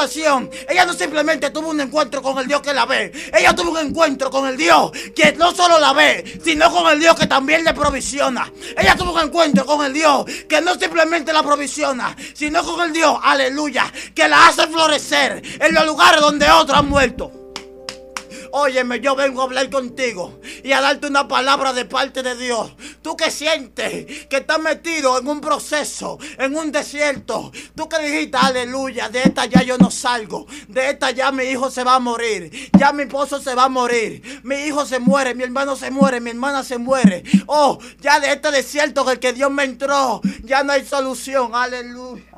ella 0.68 0.84
no 0.86 0.92
simplemente 0.92 1.50
tuvo 1.50 1.70
un 1.70 1.80
encuentro 1.80 2.22
con 2.22 2.38
el 2.38 2.46
Dios 2.46 2.60
que 2.60 2.72
la 2.72 2.86
ve. 2.86 3.12
Ella 3.32 3.54
tuvo 3.54 3.72
un 3.72 3.78
encuentro 3.78 4.30
con 4.30 4.46
el 4.46 4.56
Dios 4.56 4.92
que 5.14 5.32
no 5.32 5.52
solo 5.52 5.78
la 5.78 5.92
ve, 5.92 6.40
sino 6.44 6.72
con 6.72 6.90
el 6.90 7.00
Dios 7.00 7.16
que 7.18 7.26
también 7.26 7.64
le 7.64 7.74
provisiona. 7.74 8.50
Ella 8.76 8.96
tuvo 8.96 9.14
un 9.14 9.20
encuentro 9.20 9.66
con 9.66 9.84
el 9.84 9.92
Dios 9.92 10.24
que 10.48 10.60
no 10.60 10.74
simplemente 10.74 11.32
la 11.32 11.42
provisiona, 11.42 12.16
sino 12.34 12.62
con 12.62 12.80
el 12.86 12.92
Dios, 12.92 13.18
aleluya, 13.22 13.92
que 14.14 14.28
la 14.28 14.48
hace 14.48 14.66
florecer 14.66 15.42
en 15.60 15.74
los 15.74 15.86
lugares 15.86 16.20
donde 16.20 16.50
otros 16.50 16.78
han 16.78 16.88
muerto. 16.88 17.41
Óyeme, 18.54 19.00
yo 19.00 19.16
vengo 19.16 19.40
a 19.40 19.44
hablar 19.44 19.70
contigo 19.70 20.38
y 20.62 20.72
a 20.72 20.82
darte 20.82 21.06
una 21.06 21.26
palabra 21.26 21.72
de 21.72 21.86
parte 21.86 22.22
de 22.22 22.36
Dios. 22.36 22.76
Tú 23.00 23.16
que 23.16 23.30
sientes 23.30 24.26
que 24.26 24.36
estás 24.36 24.60
metido 24.60 25.18
en 25.18 25.26
un 25.26 25.40
proceso, 25.40 26.18
en 26.36 26.54
un 26.54 26.70
desierto. 26.70 27.50
Tú 27.74 27.88
que 27.88 27.98
dijiste, 27.98 28.36
aleluya, 28.36 29.08
de 29.08 29.22
esta 29.22 29.46
ya 29.46 29.62
yo 29.62 29.78
no 29.78 29.90
salgo. 29.90 30.46
De 30.68 30.90
esta 30.90 31.12
ya 31.12 31.32
mi 31.32 31.44
hijo 31.44 31.70
se 31.70 31.82
va 31.82 31.94
a 31.94 31.98
morir. 31.98 32.70
Ya 32.78 32.92
mi 32.92 33.04
esposo 33.04 33.40
se 33.40 33.54
va 33.54 33.64
a 33.64 33.68
morir. 33.70 34.40
Mi 34.44 34.56
hijo 34.56 34.84
se 34.84 34.98
muere, 34.98 35.34
mi 35.34 35.44
hermano 35.44 35.74
se 35.74 35.90
muere, 35.90 36.20
mi 36.20 36.30
hermana 36.30 36.62
se 36.62 36.76
muere. 36.76 37.24
Oh, 37.46 37.78
ya 38.00 38.20
de 38.20 38.32
este 38.32 38.50
desierto 38.50 39.02
en 39.04 39.08
el 39.08 39.18
que 39.18 39.32
Dios 39.32 39.50
me 39.50 39.64
entró, 39.64 40.20
ya 40.42 40.62
no 40.62 40.72
hay 40.72 40.84
solución. 40.84 41.54
Aleluya. 41.54 42.31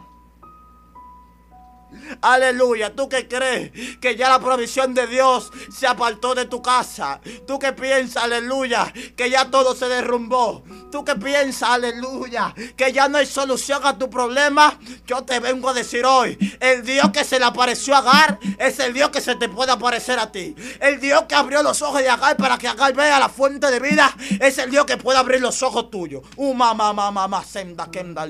Aleluya. 2.20 2.94
¿Tú 2.94 3.08
que 3.08 3.28
crees 3.28 3.72
que 3.98 4.16
ya 4.16 4.28
la 4.28 4.40
provisión 4.40 4.94
de 4.94 5.06
Dios 5.06 5.50
se 5.72 5.86
apartó 5.86 6.34
de 6.34 6.46
tu 6.46 6.62
casa? 6.62 7.20
¿Tú 7.46 7.58
que 7.58 7.72
piensas, 7.72 8.24
aleluya, 8.24 8.92
que 9.16 9.30
ya 9.30 9.50
todo 9.50 9.74
se 9.74 9.88
derrumbó? 9.88 10.64
¿Tú 10.90 11.04
que 11.04 11.14
piensas, 11.14 11.70
aleluya, 11.70 12.54
que 12.76 12.92
ya 12.92 13.08
no 13.08 13.18
hay 13.18 13.26
solución 13.26 13.80
a 13.84 13.98
tu 13.98 14.10
problema? 14.10 14.78
Yo 15.06 15.22
te 15.24 15.40
vengo 15.40 15.70
a 15.70 15.74
decir 15.74 16.04
hoy, 16.04 16.36
el 16.60 16.84
Dios 16.84 17.10
que 17.12 17.24
se 17.24 17.38
le 17.38 17.44
apareció 17.44 17.94
a 17.94 17.98
Agar 17.98 18.38
es 18.58 18.78
el 18.80 18.92
Dios 18.92 19.10
que 19.10 19.20
se 19.20 19.36
te 19.36 19.48
puede 19.48 19.72
aparecer 19.72 20.18
a 20.18 20.30
ti. 20.30 20.54
El 20.80 21.00
Dios 21.00 21.24
que 21.28 21.34
abrió 21.34 21.62
los 21.62 21.82
ojos 21.82 22.00
de 22.00 22.08
Agar 22.08 22.36
para 22.36 22.58
que 22.58 22.68
Agar 22.68 22.94
vea 22.94 23.18
la 23.18 23.28
fuente 23.28 23.70
de 23.70 23.80
vida 23.80 24.14
es 24.40 24.58
el 24.58 24.70
Dios 24.70 24.84
que 24.86 24.96
puede 24.96 25.18
abrir 25.18 25.40
los 25.40 25.62
ojos 25.62 25.90
tuyos. 25.90 26.22
Uma, 26.36 26.74
mamá, 26.74 27.10
mamá, 27.10 27.44
senda, 27.44 27.90
kenda, 27.90 28.24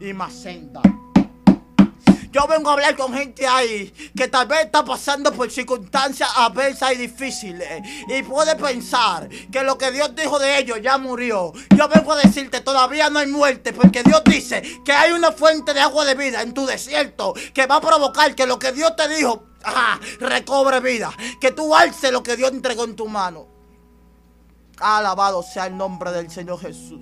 y 0.00 0.12
más 0.12 0.32
senda. 0.34 0.82
Yo 2.30 2.46
vengo 2.46 2.70
a 2.70 2.74
hablar 2.74 2.96
con 2.96 3.12
gente 3.14 3.46
ahí 3.46 3.92
que 4.16 4.28
tal 4.28 4.46
vez 4.46 4.66
está 4.66 4.84
pasando 4.84 5.32
por 5.32 5.50
circunstancias 5.50 6.28
adversas 6.36 6.92
y 6.92 6.96
difíciles. 6.96 7.82
Y 8.08 8.22
puede 8.22 8.54
pensar 8.56 9.28
que 9.50 9.62
lo 9.62 9.78
que 9.78 9.90
Dios 9.90 10.14
dijo 10.14 10.38
de 10.38 10.58
ellos 10.58 10.78
ya 10.82 10.98
murió. 10.98 11.52
Yo 11.76 11.88
vengo 11.88 12.12
a 12.12 12.16
decirte, 12.16 12.60
todavía 12.60 13.10
no 13.10 13.18
hay 13.18 13.26
muerte. 13.26 13.72
Porque 13.72 14.02
Dios 14.02 14.22
dice 14.24 14.62
que 14.84 14.92
hay 14.92 15.12
una 15.12 15.32
fuente 15.32 15.72
de 15.72 15.80
agua 15.80 16.04
de 16.04 16.14
vida 16.14 16.42
en 16.42 16.52
tu 16.52 16.66
desierto 16.66 17.34
que 17.54 17.66
va 17.66 17.76
a 17.76 17.80
provocar 17.80 18.34
que 18.34 18.46
lo 18.46 18.58
que 18.58 18.72
Dios 18.72 18.94
te 18.96 19.08
dijo 19.08 19.44
recobre 20.20 20.80
vida. 20.80 21.10
Que 21.40 21.52
tú 21.52 21.74
alces 21.74 22.12
lo 22.12 22.22
que 22.22 22.36
Dios 22.36 22.50
entregó 22.52 22.84
en 22.84 22.96
tu 22.96 23.06
mano. 23.08 23.46
Alabado 24.78 25.42
sea 25.42 25.66
el 25.66 25.76
nombre 25.76 26.12
del 26.12 26.30
Señor 26.30 26.60
Jesús. 26.60 27.00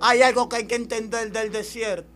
Hay 0.00 0.22
algo 0.22 0.48
que 0.48 0.56
hay 0.56 0.66
que 0.66 0.74
entender 0.74 1.30
del 1.32 1.52
desierto. 1.52 2.09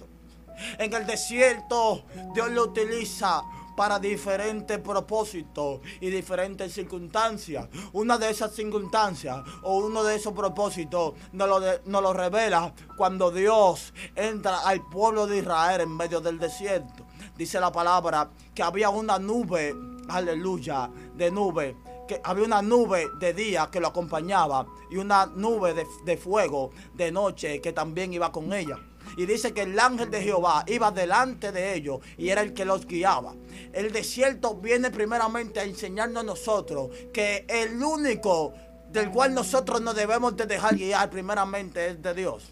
En 0.79 0.93
el 0.93 1.07
desierto 1.07 2.05
Dios 2.35 2.51
lo 2.51 2.65
utiliza 2.65 3.43
para 3.77 3.99
diferentes 3.99 4.79
propósitos 4.79 5.81
y 6.01 6.11
diferentes 6.11 6.73
circunstancias. 6.73 7.69
Una 7.93 8.19
de 8.19 8.31
esas 8.31 8.55
circunstancias 8.55 9.43
o 9.63 9.79
uno 9.79 10.05
de 10.05 10.17
esos 10.17 10.33
propósitos 10.33 11.15
nos 11.33 11.49
lo, 11.49 12.01
lo 12.01 12.13
revela 12.13 12.73
cuando 12.97 13.31
Dios 13.31 13.93
entra 14.15 14.61
al 14.61 14.83
pueblo 14.89 15.27
de 15.27 15.39
Israel 15.39 15.81
en 15.81 15.97
medio 15.97 16.21
del 16.21 16.39
desierto. 16.39 17.05
Dice 17.37 17.59
la 17.59 17.73
palabra 17.73 18.31
que 18.55 18.63
había 18.63 18.91
una 18.91 19.19
nube, 19.19 19.75
aleluya, 20.09 20.91
de 21.17 21.31
nube 21.31 21.77
que 22.07 22.21
había 22.23 22.45
una 22.45 22.61
nube 22.61 23.07
de 23.19 23.33
día 23.33 23.71
que 23.73 23.81
lo 23.81 23.89
acompañaba 23.89 24.67
y 24.91 24.97
una 24.97 25.25
nube 25.25 25.73
de, 25.73 25.87
de, 26.05 26.19
fuego 26.19 26.71
de 26.93 27.11
noche 27.11 27.63
que 27.63 27.73
también 27.73 28.13
iba 28.13 28.31
con 28.31 28.53
ella. 28.53 28.79
Y 29.17 29.27
dice 29.27 29.53
que 29.53 29.63
el 29.63 29.79
ángel 29.79 30.11
de 30.11 30.23
Jehová 30.23 30.65
iba 30.67 30.91
delante 30.91 31.53
de 31.53 31.75
ellos 31.75 32.01
y 32.17 32.29
era 32.29 32.43
el 32.43 32.55
que 32.55 32.65
los 32.65 32.87
guiaba. 32.87 33.35
El 33.73 33.93
desierto 33.93 34.57
viene 34.57 34.91
primeramente 34.91 35.61
a 35.61 35.65
enseñarnos 35.65 36.23
a 36.23 36.27
nosotros 36.27 36.91
que 37.13 37.45
el 37.49 37.83
único 37.83 38.55
del 38.91 39.11
cual 39.11 39.35
nosotros 39.35 39.81
nos 39.81 39.95
debemos 39.95 40.37
de 40.37 40.47
dejar 40.47 40.77
guiar 40.77 41.11
primeramente 41.11 41.89
es 41.89 42.03
de 42.03 42.15
Dios. 42.15 42.51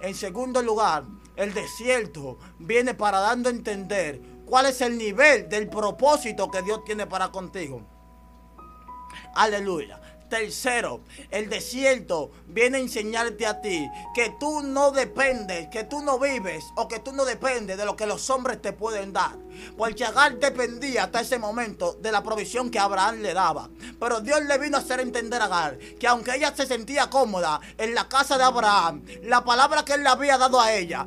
En 0.00 0.14
segundo 0.14 0.62
lugar, 0.62 1.04
el 1.36 1.52
desierto 1.52 2.38
viene 2.58 2.94
para 2.94 3.20
dando 3.20 3.48
a 3.48 3.52
entender 3.52 4.20
cuál 4.44 4.66
es 4.66 4.80
el 4.80 4.96
nivel 4.96 5.48
del 5.48 5.68
propósito 5.68 6.50
que 6.50 6.62
Dios 6.62 6.84
tiene 6.84 7.06
para 7.06 7.30
contigo. 7.30 7.82
Aleluya. 9.34 10.00
Tercero, 10.34 11.02
el 11.30 11.48
desierto 11.48 12.32
viene 12.48 12.78
a 12.78 12.80
enseñarte 12.80 13.46
a 13.46 13.60
ti 13.60 13.88
que 14.16 14.34
tú 14.40 14.62
no 14.62 14.90
dependes, 14.90 15.68
que 15.68 15.84
tú 15.84 16.02
no 16.02 16.18
vives 16.18 16.64
o 16.74 16.88
que 16.88 16.98
tú 16.98 17.12
no 17.12 17.24
dependes 17.24 17.76
de 17.76 17.84
lo 17.84 17.94
que 17.94 18.04
los 18.04 18.28
hombres 18.30 18.60
te 18.60 18.72
pueden 18.72 19.12
dar. 19.12 19.36
Porque 19.78 20.04
Agar 20.04 20.36
dependía 20.40 21.04
hasta 21.04 21.20
ese 21.20 21.38
momento 21.38 21.92
de 22.00 22.10
la 22.10 22.24
provisión 22.24 22.68
que 22.68 22.80
Abraham 22.80 23.20
le 23.22 23.32
daba. 23.32 23.70
Pero 24.00 24.20
Dios 24.20 24.42
le 24.42 24.58
vino 24.58 24.76
a 24.76 24.80
hacer 24.80 24.98
entender 24.98 25.40
a 25.40 25.44
Agar 25.44 25.78
que 25.78 26.08
aunque 26.08 26.34
ella 26.34 26.52
se 26.52 26.66
sentía 26.66 27.08
cómoda 27.08 27.60
en 27.78 27.94
la 27.94 28.08
casa 28.08 28.36
de 28.36 28.42
Abraham, 28.42 29.04
la 29.22 29.44
palabra 29.44 29.84
que 29.84 29.92
él 29.92 30.02
le 30.02 30.08
había 30.08 30.36
dado 30.36 30.60
a 30.60 30.72
ella 30.72 31.06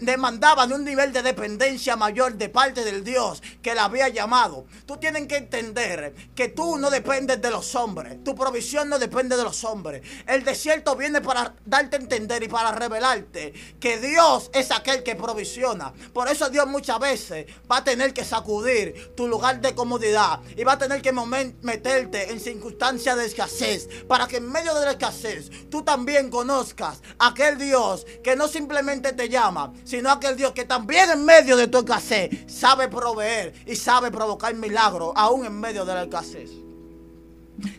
demandaba 0.00 0.66
de 0.66 0.74
un 0.76 0.84
nivel 0.86 1.12
de 1.12 1.22
dependencia 1.22 1.94
mayor 1.94 2.36
de 2.36 2.48
parte 2.48 2.84
del 2.84 3.04
Dios 3.04 3.42
que 3.60 3.74
la 3.74 3.84
había 3.84 4.08
llamado. 4.08 4.64
Tú 4.86 4.96
tienes 4.96 5.26
que 5.26 5.36
entender 5.36 6.14
que 6.34 6.48
tú 6.48 6.78
no 6.78 6.88
dependes 6.88 7.42
de 7.42 7.50
los 7.50 7.74
hombres. 7.74 8.24
Tu 8.24 8.34
provisión 8.46 8.88
no 8.88 9.00
depende 9.00 9.36
de 9.36 9.42
los 9.42 9.64
hombres. 9.64 10.02
El 10.24 10.44
desierto 10.44 10.94
viene 10.94 11.20
para 11.20 11.52
darte 11.64 11.96
a 11.96 11.98
entender 11.98 12.44
y 12.44 12.48
para 12.48 12.70
revelarte 12.70 13.52
que 13.80 13.98
Dios 13.98 14.52
es 14.54 14.70
aquel 14.70 15.02
que 15.02 15.16
provisiona. 15.16 15.92
Por 16.12 16.28
eso 16.28 16.48
Dios 16.48 16.68
muchas 16.68 17.00
veces 17.00 17.46
va 17.68 17.78
a 17.78 17.84
tener 17.84 18.14
que 18.14 18.24
sacudir 18.24 19.14
tu 19.16 19.26
lugar 19.26 19.60
de 19.60 19.74
comodidad 19.74 20.38
y 20.56 20.62
va 20.62 20.74
a 20.74 20.78
tener 20.78 21.02
que 21.02 21.12
meterte 21.12 22.30
en 22.30 22.38
circunstancias 22.38 23.16
de 23.16 23.26
escasez 23.26 23.88
para 24.06 24.28
que 24.28 24.36
en 24.36 24.48
medio 24.48 24.72
de 24.74 24.84
la 24.84 24.92
escasez 24.92 25.50
tú 25.68 25.82
también 25.82 26.30
conozcas 26.30 27.02
aquel 27.18 27.58
Dios 27.58 28.06
que 28.22 28.36
no 28.36 28.46
simplemente 28.46 29.12
te 29.12 29.28
llama, 29.28 29.72
sino 29.82 30.08
aquel 30.08 30.36
Dios 30.36 30.52
que 30.52 30.64
también 30.64 31.10
en 31.10 31.24
medio 31.24 31.56
de 31.56 31.66
tu 31.66 31.78
escasez 31.78 32.30
sabe 32.46 32.86
proveer 32.86 33.54
y 33.66 33.74
sabe 33.74 34.12
provocar 34.12 34.54
milagros 34.54 35.12
aún 35.16 35.44
en 35.44 35.58
medio 35.58 35.84
de 35.84 35.94
la 35.94 36.04
escasez. 36.04 36.65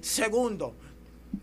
Segundo, 0.01 0.75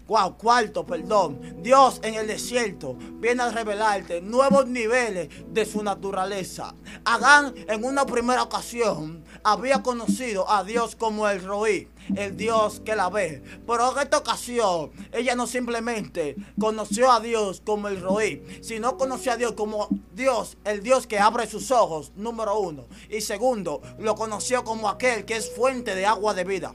cuarto, 0.06 0.84
perdón. 0.84 1.40
Dios 1.62 2.00
en 2.02 2.14
el 2.14 2.26
desierto 2.26 2.96
viene 3.14 3.42
a 3.42 3.50
revelarte 3.50 4.20
nuevos 4.20 4.66
niveles 4.66 5.28
de 5.48 5.64
su 5.64 5.82
naturaleza. 5.82 6.74
Adán 7.04 7.54
en 7.68 7.84
una 7.84 8.06
primera 8.06 8.42
ocasión 8.42 9.24
había 9.42 9.82
conocido 9.82 10.50
a 10.50 10.64
Dios 10.64 10.96
como 10.96 11.28
el 11.28 11.42
Roí, 11.42 11.88
el 12.16 12.36
Dios 12.36 12.80
que 12.84 12.96
la 12.96 13.08
ve. 13.08 13.42
Pero 13.66 13.92
en 13.92 13.98
esta 13.98 14.18
ocasión 14.18 14.90
ella 15.12 15.34
no 15.34 15.46
simplemente 15.46 16.36
conoció 16.58 17.10
a 17.10 17.20
Dios 17.20 17.62
como 17.64 17.88
el 17.88 18.00
Roí, 18.00 18.42
sino 18.62 18.96
conoció 18.96 19.32
a 19.32 19.36
Dios 19.36 19.52
como 19.52 19.88
Dios, 20.14 20.56
el 20.64 20.82
Dios 20.82 21.06
que 21.06 21.18
abre 21.18 21.46
sus 21.46 21.70
ojos, 21.70 22.12
número 22.16 22.58
uno. 22.58 22.86
Y 23.08 23.20
segundo, 23.20 23.80
lo 23.98 24.14
conoció 24.14 24.64
como 24.64 24.88
aquel 24.88 25.24
que 25.24 25.36
es 25.36 25.54
fuente 25.54 25.94
de 25.94 26.06
agua 26.06 26.34
de 26.34 26.44
vida. 26.44 26.74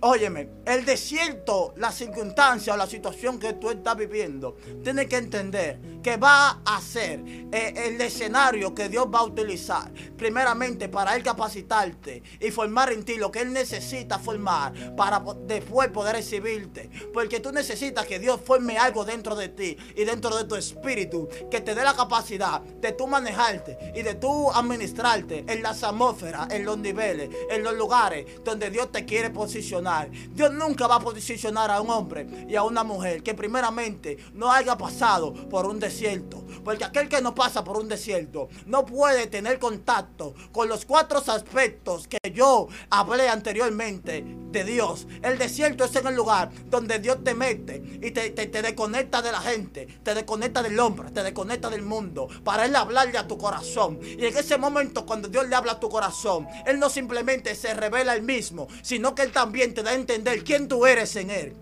Óyeme, 0.00 0.48
el 0.64 0.84
desierto, 0.84 1.74
la 1.76 1.90
circunstancia 1.90 2.72
o 2.72 2.76
la 2.76 2.86
situación 2.86 3.40
que 3.40 3.54
tú 3.54 3.68
estás 3.70 3.96
viviendo, 3.96 4.56
tienes 4.84 5.08
que 5.08 5.16
entender 5.16 5.80
que 6.00 6.16
va 6.16 6.60
a 6.64 6.80
ser 6.80 7.20
eh, 7.50 7.74
el 7.74 8.00
escenario 8.00 8.72
que 8.72 8.88
Dios 8.88 9.08
va 9.12 9.20
a 9.20 9.24
utilizar, 9.24 9.92
primeramente 10.16 10.88
para 10.88 11.16
Él 11.16 11.24
capacitarte 11.24 12.22
y 12.38 12.50
formar 12.52 12.92
en 12.92 13.04
ti 13.04 13.16
lo 13.16 13.32
que 13.32 13.40
Él 13.40 13.52
necesita 13.52 14.20
formar 14.20 14.94
para 14.94 15.20
después 15.46 15.88
poder 15.88 16.14
recibirte. 16.14 16.90
Porque 17.12 17.40
tú 17.40 17.50
necesitas 17.50 18.06
que 18.06 18.20
Dios 18.20 18.40
forme 18.44 18.78
algo 18.78 19.04
dentro 19.04 19.34
de 19.34 19.48
ti 19.48 19.76
y 19.96 20.04
dentro 20.04 20.36
de 20.36 20.44
tu 20.44 20.54
espíritu 20.54 21.28
que 21.50 21.60
te 21.60 21.74
dé 21.74 21.82
la 21.82 21.94
capacidad 21.94 22.60
de 22.60 22.92
tú 22.92 23.08
manejarte 23.08 23.92
y 23.96 24.02
de 24.02 24.14
tú 24.14 24.52
administrarte 24.52 25.44
en 25.48 25.60
las 25.60 25.82
atmósferas, 25.82 26.52
en 26.52 26.64
los 26.64 26.78
niveles, 26.78 27.30
en 27.50 27.64
los 27.64 27.74
lugares 27.74 28.26
donde 28.44 28.70
Dios 28.70 28.92
te 28.92 29.04
quiere 29.04 29.30
posicionar. 29.30 29.87
Dios 30.30 30.52
nunca 30.52 30.86
va 30.86 30.96
a 30.96 31.00
posicionar 31.00 31.70
a 31.70 31.80
un 31.80 31.90
hombre 31.90 32.46
y 32.48 32.56
a 32.56 32.62
una 32.62 32.84
mujer 32.84 33.22
que 33.22 33.34
primeramente 33.34 34.18
no 34.34 34.52
haya 34.52 34.76
pasado 34.76 35.32
por 35.48 35.66
un 35.66 35.78
desierto. 35.80 36.44
Porque 36.64 36.84
aquel 36.84 37.08
que 37.08 37.20
no 37.20 37.34
pasa 37.34 37.64
por 37.64 37.76
un 37.76 37.88
desierto 37.88 38.48
no 38.66 38.84
puede 38.84 39.26
tener 39.26 39.58
contacto 39.58 40.34
con 40.52 40.68
los 40.68 40.84
cuatro 40.84 41.18
aspectos 41.26 42.08
que 42.08 42.18
yo 42.32 42.68
hablé 42.90 43.28
anteriormente 43.28 44.24
de 44.50 44.64
Dios. 44.64 45.06
El 45.22 45.38
desierto 45.38 45.84
es 45.84 45.96
en 45.96 46.06
el 46.06 46.14
lugar 46.14 46.50
donde 46.66 46.98
Dios 46.98 47.22
te 47.22 47.34
mete 47.34 47.82
y 48.02 48.10
te, 48.10 48.30
te, 48.30 48.62
desconecta 48.62 49.22
de 49.22 49.32
la 49.32 49.40
gente, 49.40 49.86
te 50.02 50.14
desconecta 50.14 50.62
del 50.62 50.78
hombre, 50.80 51.10
te 51.10 51.22
desconecta 51.22 51.70
del 51.70 51.82
mundo, 51.82 52.28
para 52.44 52.64
Él 52.64 52.74
hablarle 52.76 53.18
a 53.18 53.26
tu 53.26 53.38
corazón. 53.38 53.98
Y 54.02 54.24
en 54.24 54.36
ese 54.36 54.58
momento 54.58 55.06
cuando 55.06 55.28
Dios 55.28 55.48
le 55.48 55.56
habla 55.56 55.72
a 55.72 55.80
tu 55.80 55.88
corazón, 55.88 56.46
Él 56.66 56.78
no 56.78 56.88
simplemente 56.88 57.54
se 57.54 57.74
revela 57.74 58.14
Él 58.14 58.22
mismo, 58.22 58.68
sino 58.82 59.14
que 59.14 59.22
Él 59.22 59.32
también 59.32 59.74
te 59.74 59.82
da 59.82 59.90
a 59.90 59.94
entender 59.94 60.44
quién 60.44 60.68
tú 60.68 60.86
eres 60.86 61.16
en 61.16 61.30
Él. 61.30 61.56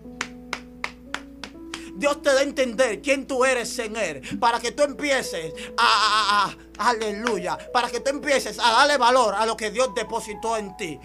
Dios 1.97 2.21
te 2.21 2.33
da 2.33 2.39
a 2.39 2.43
entender 2.43 3.01
quién 3.01 3.25
tú 3.25 3.43
eres 3.43 3.77
en 3.79 3.95
Él. 3.97 4.21
Para 4.39 4.59
que 4.59 4.71
tú 4.71 4.83
empieces 4.83 5.53
a, 5.77 6.55
aleluya. 6.77 7.57
Para 7.71 7.89
que 7.89 7.99
tú 7.99 8.09
empieces 8.09 8.59
a 8.59 8.71
darle 8.71 8.97
valor 8.97 9.35
a 9.35 9.45
lo 9.45 9.55
que 9.57 9.71
Dios 9.71 9.93
depositó 9.95 10.57
en 10.57 10.75
ti. 10.77 10.99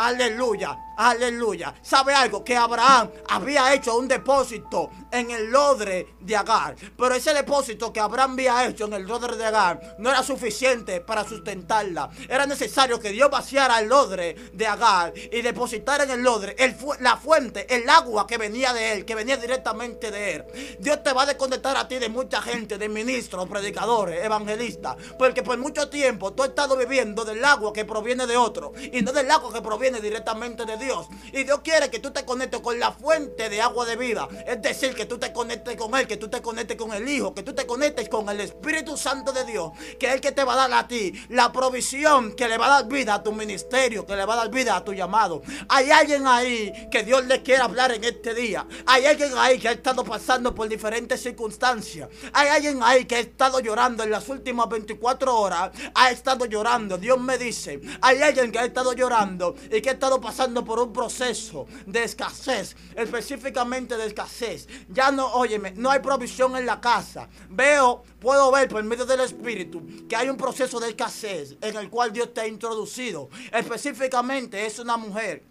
Aleluya, 0.00 0.94
aleluya. 0.96 1.74
¿Sabe 1.82 2.14
algo? 2.14 2.42
Que 2.42 2.56
Abraham 2.56 3.10
había 3.28 3.74
hecho 3.74 3.98
un 3.98 4.08
depósito 4.08 4.88
en 5.10 5.30
el 5.30 5.50
lodre 5.50 6.14
de 6.20 6.34
Agar. 6.34 6.74
Pero 6.96 7.14
ese 7.14 7.34
depósito 7.34 7.92
que 7.92 8.00
Abraham 8.00 8.32
había 8.32 8.66
hecho 8.66 8.86
en 8.86 8.94
el 8.94 9.02
lodre 9.02 9.36
de 9.36 9.44
Agar 9.44 9.96
no 9.98 10.08
era 10.08 10.22
suficiente 10.22 11.02
para 11.02 11.22
sustentarla. 11.22 12.08
Era 12.30 12.46
necesario 12.46 12.98
que 12.98 13.10
Dios 13.10 13.30
vaciara 13.30 13.78
el 13.78 13.90
lodre 13.90 14.36
de 14.54 14.66
Agar 14.66 15.12
y 15.14 15.42
depositara 15.42 16.04
en 16.04 16.12
el 16.12 16.22
lodre 16.22 16.56
la 17.00 17.18
fuente, 17.18 17.66
el 17.68 17.86
agua 17.86 18.26
que 18.26 18.38
venía 18.38 18.72
de 18.72 18.94
él, 18.94 19.04
que 19.04 19.14
venía 19.14 19.36
directamente 19.36 20.10
de 20.10 20.34
él. 20.36 20.44
Dios 20.78 21.02
te 21.02 21.12
va 21.12 21.24
a 21.24 21.26
desconectar 21.26 21.76
a 21.76 21.86
ti 21.86 21.98
de 21.98 22.08
mucha 22.08 22.40
gente, 22.40 22.78
de 22.78 22.88
ministros, 22.88 23.46
predicadores, 23.46 24.24
evangelistas. 24.24 24.96
Porque 25.18 25.42
por 25.42 25.58
mucho 25.58 25.88
tiempo 25.88 26.32
tú 26.32 26.42
has 26.42 26.50
estado 26.50 26.76
viviendo 26.76 27.24
del 27.24 27.44
agua 27.44 27.72
que 27.72 27.84
proviene 27.84 28.26
de 28.26 28.36
otro 28.36 28.72
y 28.92 29.02
no 29.02 29.12
del 29.12 29.30
agua 29.30 29.52
que 29.52 29.62
proviene 29.62 30.00
directamente 30.00 30.64
de 30.64 30.76
Dios. 30.76 31.06
Y 31.32 31.44
Dios 31.44 31.60
quiere 31.62 31.90
que 31.90 31.98
tú 31.98 32.10
te 32.10 32.24
conectes 32.24 32.60
con 32.60 32.78
la 32.78 32.92
fuente 32.92 33.48
de 33.48 33.60
agua 33.60 33.84
de 33.86 33.96
vida. 33.96 34.28
Es 34.46 34.60
decir, 34.62 34.94
que 34.94 35.06
tú 35.06 35.18
te 35.18 35.32
conectes 35.32 35.76
con 35.76 35.94
Él, 35.94 36.06
que 36.06 36.16
tú 36.16 36.28
te 36.28 36.42
conectes 36.42 36.76
con 36.76 36.92
el 36.92 37.08
Hijo, 37.08 37.34
que 37.34 37.42
tú 37.42 37.54
te 37.54 37.66
conectes 37.66 38.08
con 38.08 38.28
el 38.28 38.40
Espíritu 38.40 38.96
Santo 38.96 39.32
de 39.32 39.44
Dios, 39.44 39.72
que 39.98 40.06
es 40.06 40.14
el 40.14 40.20
que 40.20 40.32
te 40.32 40.44
va 40.44 40.54
a 40.54 40.68
dar 40.68 40.72
a 40.72 40.88
ti 40.88 41.12
la 41.28 41.52
provisión 41.52 42.34
que 42.36 42.48
le 42.48 42.58
va 42.58 42.66
a 42.66 42.82
dar 42.82 42.88
vida 42.88 43.14
a 43.14 43.22
tu 43.22 43.32
ministerio, 43.32 44.06
que 44.06 44.16
le 44.16 44.24
va 44.24 44.34
a 44.34 44.36
dar 44.36 44.50
vida 44.50 44.76
a 44.76 44.84
tu 44.84 44.92
llamado. 44.92 45.42
Hay 45.68 45.90
alguien 45.90 46.26
ahí 46.26 46.88
que 46.90 47.02
Dios 47.02 47.24
le 47.26 47.42
quiere 47.42 47.62
hablar 47.62 47.92
en 47.92 48.04
este 48.04 48.34
día. 48.34 48.66
Hay 48.86 49.06
alguien 49.06 49.32
ahí 49.36 49.58
que 49.58 49.68
ha 49.68 49.72
estado 49.72 50.04
pasando 50.04 50.54
por 50.54 50.68
diferentes 50.68 51.22
circunstancias. 51.22 52.08
Hay 52.32 52.48
alguien 52.48 52.80
ahí 52.82 53.04
que 53.04 53.16
ha 53.16 53.20
estado 53.20 53.60
llorando 53.60 54.02
en 54.02 54.10
las 54.10 54.28
últimas 54.28 54.68
24 54.68 54.89
horas. 55.28 55.70
Ha 55.94 56.10
estado 56.10 56.46
llorando. 56.46 56.98
Dios 56.98 57.20
me 57.20 57.38
dice, 57.38 57.80
hay 58.00 58.22
alguien 58.22 58.50
que 58.50 58.58
ha 58.58 58.64
estado 58.64 58.92
llorando 58.92 59.54
y 59.70 59.80
que 59.80 59.90
ha 59.90 59.92
estado 59.92 60.20
pasando 60.20 60.64
por 60.64 60.78
un 60.78 60.92
proceso 60.92 61.66
de 61.86 62.04
escasez, 62.04 62.76
específicamente 62.94 63.96
de 63.96 64.06
escasez. 64.06 64.68
Ya 64.88 65.10
no, 65.10 65.26
óyeme, 65.32 65.72
no 65.72 65.90
hay 65.90 66.00
provisión 66.00 66.56
en 66.56 66.66
la 66.66 66.80
casa. 66.80 67.28
Veo, 67.48 68.02
puedo 68.18 68.50
ver 68.50 68.68
por 68.68 68.82
medio 68.82 69.06
del 69.06 69.20
Espíritu 69.20 69.82
que 70.08 70.16
hay 70.16 70.28
un 70.28 70.36
proceso 70.36 70.80
de 70.80 70.90
escasez 70.90 71.56
en 71.60 71.76
el 71.76 71.90
cual 71.90 72.12
Dios 72.12 72.32
te 72.34 72.42
ha 72.42 72.46
introducido. 72.46 73.28
Específicamente 73.52 74.64
es 74.66 74.78
una 74.78 74.96
mujer 74.96 75.49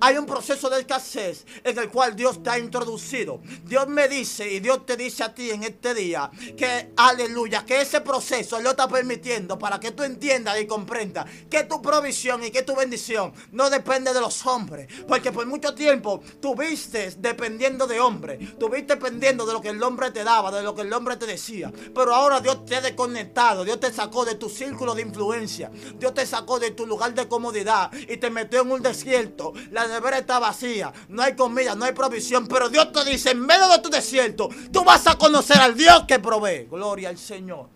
hay 0.00 0.16
un 0.18 0.26
proceso 0.26 0.68
de 0.68 0.80
escasez 0.80 1.44
en 1.64 1.78
el 1.78 1.88
cual 1.88 2.14
Dios 2.16 2.42
te 2.42 2.50
ha 2.50 2.58
introducido. 2.58 3.40
Dios 3.64 3.88
me 3.88 4.08
dice 4.08 4.50
y 4.50 4.60
Dios 4.60 4.86
te 4.86 4.96
dice 4.96 5.24
a 5.24 5.34
ti 5.34 5.50
en 5.50 5.62
este 5.62 5.94
día 5.94 6.30
que, 6.56 6.92
aleluya, 6.96 7.64
que 7.64 7.80
ese 7.80 8.00
proceso 8.00 8.60
lo 8.60 8.70
está 8.70 8.88
permitiendo 8.88 9.58
para 9.58 9.80
que 9.80 9.92
tú 9.92 10.02
entiendas 10.02 10.60
y 10.60 10.66
comprendas 10.66 11.26
que 11.50 11.64
tu 11.64 11.80
provisión 11.80 12.42
y 12.44 12.50
que 12.50 12.62
tu 12.62 12.74
bendición 12.74 13.32
no 13.52 13.70
depende 13.70 14.12
de 14.12 14.20
los 14.20 14.44
hombres. 14.46 14.88
Porque 15.06 15.32
por 15.32 15.46
mucho 15.46 15.74
tiempo 15.74 16.20
tuviste 16.40 17.12
dependiendo 17.18 17.86
de 17.86 18.00
hombres, 18.00 18.58
tuviste 18.58 18.94
dependiendo 18.94 19.46
de 19.46 19.52
lo 19.52 19.60
que 19.60 19.70
el 19.70 19.82
hombre 19.82 20.10
te 20.10 20.24
daba, 20.24 20.50
de 20.50 20.62
lo 20.62 20.74
que 20.74 20.82
el 20.82 20.92
hombre 20.92 21.16
te 21.16 21.26
decía. 21.26 21.72
Pero 21.94 22.14
ahora 22.14 22.40
Dios 22.40 22.64
te 22.64 22.76
ha 22.76 22.80
desconectado, 22.80 23.64
Dios 23.64 23.80
te 23.80 23.92
sacó 23.92 24.24
de 24.24 24.34
tu 24.34 24.48
círculo 24.48 24.94
de 24.94 25.02
influencia, 25.02 25.70
Dios 25.98 26.14
te 26.14 26.26
sacó 26.26 26.58
de 26.58 26.70
tu 26.70 26.86
lugar 26.86 27.14
de 27.14 27.28
comodidad 27.28 27.90
y 27.92 28.16
te 28.16 28.30
metió 28.30 28.62
en 28.62 28.70
un 28.70 28.82
desierto. 28.82 29.52
La 29.70 29.86
nevera 29.86 30.18
está 30.18 30.38
vacía, 30.38 30.92
no 31.08 31.22
hay 31.22 31.34
comida, 31.34 31.74
no 31.74 31.84
hay 31.84 31.92
provisión, 31.92 32.46
pero 32.46 32.68
Dios 32.68 32.92
te 32.92 33.04
dice, 33.04 33.30
en 33.30 33.40
medio 33.40 33.68
de 33.68 33.78
tu 33.80 33.90
desierto, 33.90 34.48
tú 34.72 34.84
vas 34.84 35.06
a 35.06 35.16
conocer 35.16 35.58
al 35.58 35.76
Dios 35.76 36.04
que 36.06 36.18
provee. 36.18 36.68
Gloria 36.70 37.08
al 37.08 37.18
Señor. 37.18 37.68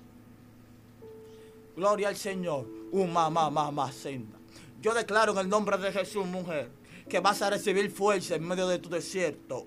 Gloria 1.76 2.08
al 2.08 2.16
Señor. 2.16 2.66
Uma, 2.92 3.30
mamá, 3.30 3.92
senda. 3.92 4.38
Yo 4.80 4.94
declaro 4.94 5.32
en 5.32 5.38
el 5.38 5.48
nombre 5.48 5.76
de 5.78 5.92
Jesús, 5.92 6.26
mujer, 6.26 6.70
que 7.08 7.20
vas 7.20 7.42
a 7.42 7.50
recibir 7.50 7.90
fuerza 7.90 8.34
en 8.34 8.46
medio 8.46 8.66
de 8.66 8.78
tu 8.78 8.88
desierto 8.88 9.66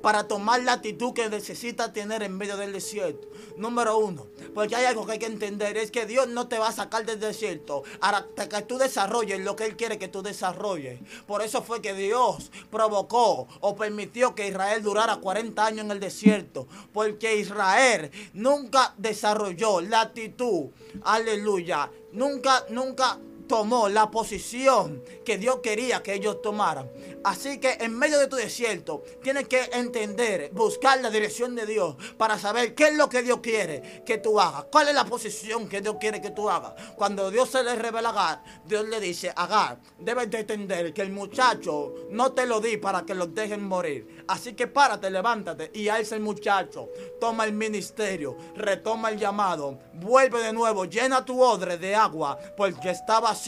para 0.00 0.28
tomar 0.28 0.62
la 0.62 0.74
actitud 0.74 1.12
que 1.12 1.28
necesitas 1.28 1.92
tener 1.92 2.22
en 2.22 2.36
medio 2.36 2.56
del 2.56 2.72
desierto. 2.72 3.28
Número 3.56 3.98
uno, 3.98 4.26
porque 4.54 4.76
hay 4.76 4.84
algo 4.86 5.06
que 5.06 5.12
hay 5.12 5.18
que 5.18 5.26
entender, 5.26 5.76
es 5.76 5.90
que 5.90 6.06
Dios 6.06 6.28
no 6.28 6.48
te 6.48 6.58
va 6.58 6.68
a 6.68 6.72
sacar 6.72 7.04
del 7.04 7.20
desierto 7.20 7.82
hasta 8.00 8.48
que 8.48 8.62
tú 8.62 8.78
desarrolles 8.78 9.40
lo 9.40 9.56
que 9.56 9.64
Él 9.64 9.76
quiere 9.76 9.98
que 9.98 10.08
tú 10.08 10.22
desarrolles. 10.22 11.00
Por 11.26 11.42
eso 11.42 11.62
fue 11.62 11.82
que 11.82 11.94
Dios 11.94 12.50
provocó 12.70 13.48
o 13.60 13.76
permitió 13.76 14.34
que 14.34 14.48
Israel 14.48 14.82
durara 14.82 15.16
40 15.16 15.64
años 15.64 15.84
en 15.84 15.90
el 15.90 16.00
desierto, 16.00 16.66
porque 16.92 17.36
Israel 17.36 18.10
nunca 18.32 18.94
desarrolló 18.96 19.80
la 19.80 20.02
actitud, 20.02 20.70
aleluya, 21.04 21.90
nunca, 22.12 22.64
nunca 22.68 23.18
tomó 23.52 23.90
la 23.90 24.10
posición 24.10 25.04
que 25.26 25.36
Dios 25.36 25.58
quería 25.62 26.02
que 26.02 26.14
ellos 26.14 26.40
tomaran. 26.40 26.90
Así 27.22 27.60
que 27.60 27.76
en 27.80 27.94
medio 27.98 28.18
de 28.18 28.26
tu 28.26 28.36
desierto 28.36 29.02
tienes 29.22 29.46
que 29.46 29.68
entender, 29.74 30.50
buscar 30.54 30.98
la 31.02 31.10
dirección 31.10 31.54
de 31.54 31.66
Dios 31.66 31.96
para 32.16 32.38
saber 32.38 32.74
qué 32.74 32.84
es 32.84 32.96
lo 32.96 33.10
que 33.10 33.22
Dios 33.22 33.40
quiere 33.42 34.02
que 34.06 34.16
tú 34.16 34.40
hagas. 34.40 34.64
¿Cuál 34.72 34.88
es 34.88 34.94
la 34.94 35.04
posición 35.04 35.68
que 35.68 35.82
Dios 35.82 35.96
quiere 36.00 36.22
que 36.22 36.30
tú 36.30 36.48
hagas? 36.48 36.72
Cuando 36.96 37.30
Dios 37.30 37.50
se 37.50 37.62
le 37.62 37.76
revela 37.76 38.08
a 38.08 38.12
Agar, 38.12 38.44
Dios 38.64 38.88
le 38.88 38.98
dice, 38.98 39.30
Agar, 39.36 39.78
debes 39.98 40.30
de 40.30 40.40
entender 40.40 40.94
que 40.94 41.02
el 41.02 41.12
muchacho 41.12 41.92
no 42.08 42.32
te 42.32 42.46
lo 42.46 42.58
di 42.58 42.78
para 42.78 43.02
que 43.02 43.14
lo 43.14 43.26
dejen 43.26 43.62
morir. 43.62 44.24
Así 44.28 44.54
que 44.54 44.66
párate, 44.66 45.10
levántate 45.10 45.70
y 45.74 45.88
alza 45.88 46.14
el 46.14 46.22
muchacho. 46.22 46.88
Toma 47.20 47.44
el 47.44 47.52
ministerio, 47.52 48.34
retoma 48.56 49.10
el 49.10 49.18
llamado, 49.18 49.78
vuelve 49.92 50.42
de 50.42 50.54
nuevo, 50.54 50.86
llena 50.86 51.22
tu 51.22 51.42
odre 51.42 51.76
de 51.76 51.94
agua 51.94 52.38
porque 52.56 52.88
está 52.88 53.20
vacío 53.20 53.41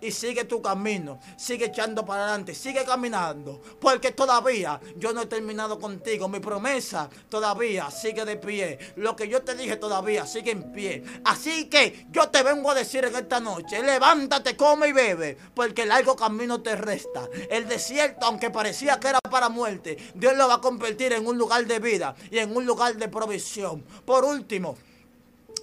y 0.00 0.10
sigue 0.10 0.44
tu 0.44 0.62
camino. 0.62 1.18
Sigue 1.36 1.66
echando 1.66 2.04
para 2.04 2.24
adelante, 2.24 2.54
sigue 2.54 2.84
caminando 2.84 3.60
porque 3.80 4.12
todavía 4.12 4.80
yo 4.96 5.12
no 5.12 5.22
he 5.22 5.26
terminado 5.26 5.78
contigo. 5.78 6.28
Mi 6.28 6.40
promesa 6.40 7.08
todavía 7.28 7.90
sigue 7.90 8.24
de 8.24 8.36
pie. 8.36 8.78
Lo 8.96 9.14
que 9.14 9.28
yo 9.28 9.42
te 9.42 9.54
dije 9.54 9.76
todavía 9.76 10.26
sigue 10.26 10.52
en 10.52 10.72
pie. 10.72 11.02
Así 11.24 11.66
que 11.66 12.06
yo 12.10 12.28
te 12.28 12.42
vengo 12.42 12.70
a 12.70 12.74
decir 12.74 13.04
en 13.04 13.14
esta 13.14 13.40
noche, 13.40 13.82
levántate, 13.82 14.56
come 14.56 14.88
y 14.88 14.92
bebe 14.92 15.36
porque 15.54 15.82
el 15.82 15.88
largo 15.88 16.16
camino 16.16 16.62
te 16.62 16.76
resta. 16.76 17.28
El 17.50 17.68
desierto, 17.68 18.26
aunque 18.26 18.50
parecía 18.50 18.98
que 18.98 19.08
era 19.08 19.20
para 19.20 19.48
muerte, 19.48 19.96
Dios 20.14 20.36
lo 20.36 20.48
va 20.48 20.54
a 20.54 20.60
convertir 20.60 21.12
en 21.12 21.26
un 21.26 21.36
lugar 21.36 21.66
de 21.66 21.78
vida 21.78 22.14
y 22.30 22.38
en 22.38 22.56
un 22.56 22.64
lugar 22.64 22.96
de 22.96 23.08
provisión. 23.08 23.82
Por 24.04 24.24
último, 24.24 24.76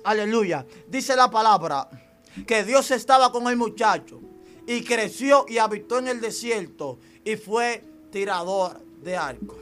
aleluya, 0.04 0.65
dice 0.88 1.15
la 1.15 1.30
palabra 1.30 1.88
que 2.48 2.63
Dios 2.63 2.91
estaba 2.91 3.32
con 3.32 3.48
el 3.48 3.58
muchacho 3.58 4.20
y 4.67 4.84
creció 4.84 5.46
y 5.48 5.58
habitó 5.58 6.00
en 6.00 6.08
el 6.08 6.22
desierto 6.22 7.00
y 7.24 7.36
fue 7.36 7.84
tirador 8.12 8.80
de 9.02 9.17
arco. 9.17 9.58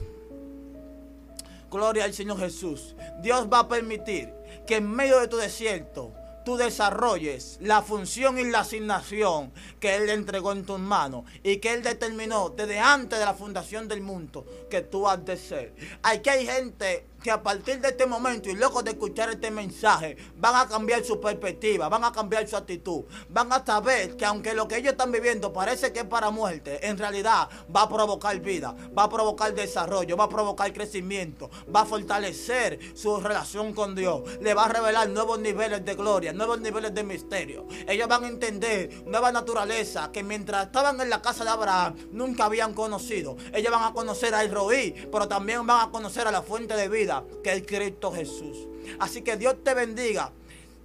Gloria 1.72 2.06
al 2.06 2.14
Señor 2.14 2.40
Jesús. 2.40 2.96
Dios 3.22 3.48
va 3.52 3.60
a 3.60 3.68
permitir 3.68 4.34
que 4.66 4.78
en 4.78 4.90
medio 4.90 5.20
de 5.20 5.28
tu 5.28 5.38
desierto 5.38 6.14
tú 6.46 6.58
desarrolles 6.58 7.60
la 7.62 7.82
función 7.82 8.40
y 8.40 8.44
la 8.46 8.62
asignación 8.62 9.52
que 9.80 9.96
Él 9.96 10.10
entregó 10.10 10.52
en 10.52 10.66
tus 10.66 10.80
manos 10.80 11.26
y 11.44 11.58
que 11.58 11.74
Él 11.74 11.84
determinó 11.84 12.50
desde 12.50 12.80
antes 12.80 13.20
de 13.20 13.26
la 13.26 13.34
fundación 13.34 13.88
del 13.88 14.02
mundo 14.02 14.46
que 14.70 14.82
tú 14.82 15.08
has 15.08 15.24
de 15.26 15.38
ser. 15.38 15.76
Aquí 16.02 16.30
hay 16.30 16.46
gente 16.48 17.06
que 17.22 17.32
a 17.32 17.42
partir 17.42 17.80
de 17.82 17.90
este 17.90 18.06
momento 18.06 18.50
y 18.50 18.56
luego 18.56 18.82
de 18.82 18.92
escuchar 18.92 19.30
este 19.30 19.52
mensaje 19.52 20.18
van 20.38 20.56
a 20.56 20.68
cambiar 20.68 21.04
su 21.04 21.20
perspectiva, 21.20 21.90
van 21.90 22.04
a 22.04 22.12
cambiar 22.12 22.48
su 22.48 22.56
actitud, 22.56 23.04
van 23.30 23.52
a 23.52 23.64
saber 23.66 24.16
que 24.16 24.26
aunque 24.26 24.54
lo 24.54 24.68
que 24.68 24.78
ellos 24.78 24.92
están 24.92 25.12
viviendo 25.12 25.52
parece 25.52 25.92
que 25.92 26.00
es 26.00 26.06
para 26.06 26.30
muerte, 26.30 26.88
en 26.88 26.98
realidad 26.98 27.50
va 27.76 27.84
a 27.84 27.90
provocar 27.90 28.40
vida, 28.40 28.76
va 28.98 29.04
a 29.04 29.10
provocar 29.10 29.54
desarrollo, 29.54 30.16
va 30.16 30.26
a 30.26 30.30
provocar 30.30 30.72
crecimiento, 30.74 31.50
va 31.74 31.82
a 31.82 31.86
fortalecer 31.86 32.80
su 32.96 33.18
relación 33.18 33.74
con 33.74 33.96
Dios, 33.96 34.22
le 34.42 34.54
va 34.54 34.66
a 34.66 34.70
revelar 34.70 35.10
nuevos 35.10 35.40
niveles 35.40 35.84
de 35.84 35.96
gloria, 35.96 36.34
nuevos 36.34 36.60
niveles 36.62 36.94
de 36.94 37.04
misterio. 37.04 37.68
Ellos 37.88 38.08
van 38.08 38.24
a 38.24 38.28
entender 38.28 39.04
nueva 39.06 39.32
naturaleza 39.32 40.12
que 40.12 40.24
mientras 40.24 40.68
estaban 40.68 41.00
en 41.02 41.10
la 41.10 41.22
casa 41.22 41.44
de 41.44 41.50
Abraham 41.50 41.96
nunca 42.12 42.46
habían 42.46 42.74
conocido. 42.74 43.36
Ellos 43.54 43.72
van 43.72 43.84
a 43.84 43.94
conocer 43.94 44.34
a 44.34 44.48
Roí, 44.48 45.08
pero 45.12 45.28
también 45.28 45.66
van 45.68 45.88
a 45.88 45.92
conocer 45.92 46.28
a 46.28 46.32
la 46.32 46.42
fuente 46.42 46.76
de 46.76 46.88
vida 46.88 47.09
que 47.44 47.54
es 47.54 47.64
Cristo 47.66 48.12
Jesús. 48.12 48.68
Así 49.00 49.22
que 49.22 49.38
Dios 49.38 49.56
te 49.64 49.74
bendiga. 49.74 50.32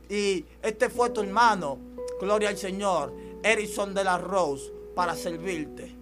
Y 0.08 0.44
este 0.62 0.90
fue 0.90 1.10
tu 1.10 1.22
hermano, 1.22 1.78
gloria 2.20 2.50
al 2.50 2.58
Señor, 2.58 3.12
Erison 3.42 3.94
de 3.94 4.04
la 4.04 4.18
Rose, 4.18 4.70
para 4.94 5.14
servirte. 5.14 5.96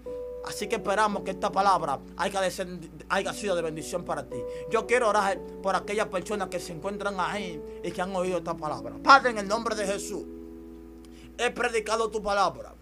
Así 0.45 0.67
que 0.67 0.77
esperamos 0.77 1.23
que 1.23 1.31
esta 1.31 1.53
palabra 1.53 2.01
haya, 2.17 3.33
sido 3.33 3.55
de 3.55 3.63
bendición 3.63 4.05
para 4.05 4.25
ti. 4.25 4.37
Yo 4.71 4.87
quiero 4.87 5.09
orar 5.09 5.39
por 5.63 5.77
aquellas 5.77 6.09
personas 6.09 6.49
que 6.49 6.59
se 6.59 6.73
encuentran 6.73 7.15
ahí 7.19 7.63
y 7.85 7.93
que 7.93 8.03
han 8.03 8.15
oído 8.17 8.39
esta 8.39 8.57
palabra. 8.57 8.97
Padre, 9.03 9.31
en 9.31 9.39
el 9.39 9.49
nombre 9.49 9.77
de 9.77 9.87
Jesús, 9.87 10.25
he 11.39 11.51
predicado 11.51 12.11
tu 12.11 12.21
palabra. 12.21 12.75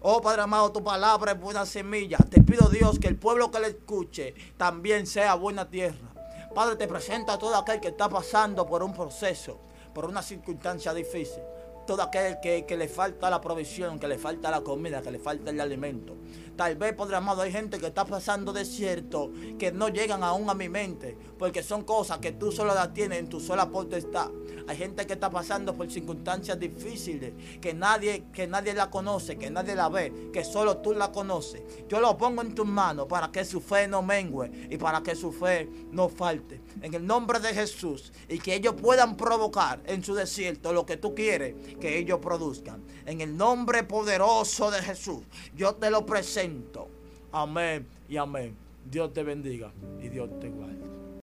Oh 0.00 0.20
Padre 0.20 0.42
amado, 0.42 0.72
tu 0.72 0.82
palabra 0.82 1.32
es 1.32 1.40
buena 1.40 1.64
semilla. 1.64 2.18
Te 2.18 2.42
pido 2.42 2.68
Dios 2.68 2.98
que 2.98 3.06
el 3.06 3.16
pueblo 3.16 3.50
que 3.50 3.60
le 3.60 3.68
escuche 3.68 4.34
también 4.56 5.06
sea 5.06 5.34
buena 5.34 5.68
tierra. 5.68 6.09
Padre, 6.54 6.76
te 6.76 6.88
presento 6.88 7.30
a 7.30 7.38
todo 7.38 7.54
aquel 7.56 7.80
que 7.80 7.88
está 7.88 8.08
pasando 8.08 8.66
por 8.66 8.82
un 8.82 8.92
proceso, 8.92 9.58
por 9.94 10.04
una 10.06 10.20
circunstancia 10.22 10.92
difícil. 10.92 11.42
Todo 11.90 12.04
aquel 12.04 12.38
que, 12.40 12.76
le 12.76 12.86
falta 12.86 13.28
la 13.28 13.40
provisión, 13.40 13.98
que 13.98 14.06
le 14.06 14.16
falta 14.16 14.48
la 14.48 14.60
comida, 14.60 15.02
que 15.02 15.10
le 15.10 15.18
falta 15.18 15.50
el 15.50 15.60
alimento. 15.60 16.14
Tal 16.54 16.76
vez, 16.76 16.94
Padre 16.94 17.16
amado, 17.16 17.42
hay 17.42 17.50
gente 17.50 17.80
que 17.80 17.86
está 17.88 18.04
pasando 18.04 18.52
desierto, 18.52 19.32
que 19.58 19.72
no 19.72 19.88
llegan 19.88 20.22
aún 20.22 20.48
a 20.48 20.54
mi 20.54 20.68
mente, 20.68 21.18
porque 21.36 21.64
son 21.64 21.82
cosas 21.82 22.18
que 22.18 22.30
tú 22.30 22.52
solo 22.52 22.74
las 22.74 22.94
tienes 22.94 23.18
en 23.18 23.28
tu 23.28 23.40
sola 23.40 23.68
potestad. 23.68 24.30
Hay 24.68 24.76
gente 24.76 25.04
que 25.04 25.14
está 25.14 25.30
pasando 25.30 25.74
por 25.74 25.90
circunstancias 25.90 26.60
difíciles, 26.60 27.32
que 27.60 27.74
nadie, 27.74 28.26
que 28.32 28.46
nadie 28.46 28.72
la 28.72 28.88
conoce, 28.88 29.36
que 29.36 29.50
nadie 29.50 29.74
la 29.74 29.88
ve, 29.88 30.30
que 30.32 30.44
solo 30.44 30.76
tú 30.76 30.92
la 30.92 31.10
conoces. 31.10 31.60
Yo 31.88 31.98
lo 31.98 32.16
pongo 32.16 32.42
en 32.42 32.54
tus 32.54 32.66
manos 32.66 33.06
para 33.08 33.32
que 33.32 33.44
su 33.44 33.60
fe 33.60 33.88
no 33.88 34.00
mengue 34.00 34.68
y 34.70 34.76
para 34.76 35.02
que 35.02 35.16
su 35.16 35.32
fe 35.32 35.68
no 35.90 36.08
falte. 36.08 36.60
En 36.82 36.94
el 36.94 37.04
nombre 37.04 37.40
de 37.40 37.52
Jesús, 37.52 38.12
y 38.28 38.38
que 38.38 38.54
ellos 38.54 38.74
puedan 38.80 39.16
provocar 39.16 39.82
en 39.86 40.04
su 40.04 40.14
desierto 40.14 40.72
lo 40.72 40.86
que 40.86 40.96
tú 40.96 41.16
quieres 41.16 41.54
que 41.80 41.98
ellos 41.98 42.20
produzcan. 42.20 42.82
En 43.06 43.20
el 43.20 43.36
nombre 43.36 43.82
poderoso 43.82 44.70
de 44.70 44.80
Jesús, 44.82 45.20
yo 45.56 45.74
te 45.74 45.90
lo 45.90 46.06
presento 46.06 46.88
Amén 47.32 47.86
y 48.08 48.16
amén. 48.16 48.56
Dios 48.90 49.12
te 49.12 49.22
bendiga 49.22 49.70
y 50.00 50.08
Dios 50.08 50.28
te 50.40 50.48
guarde. 50.48 50.99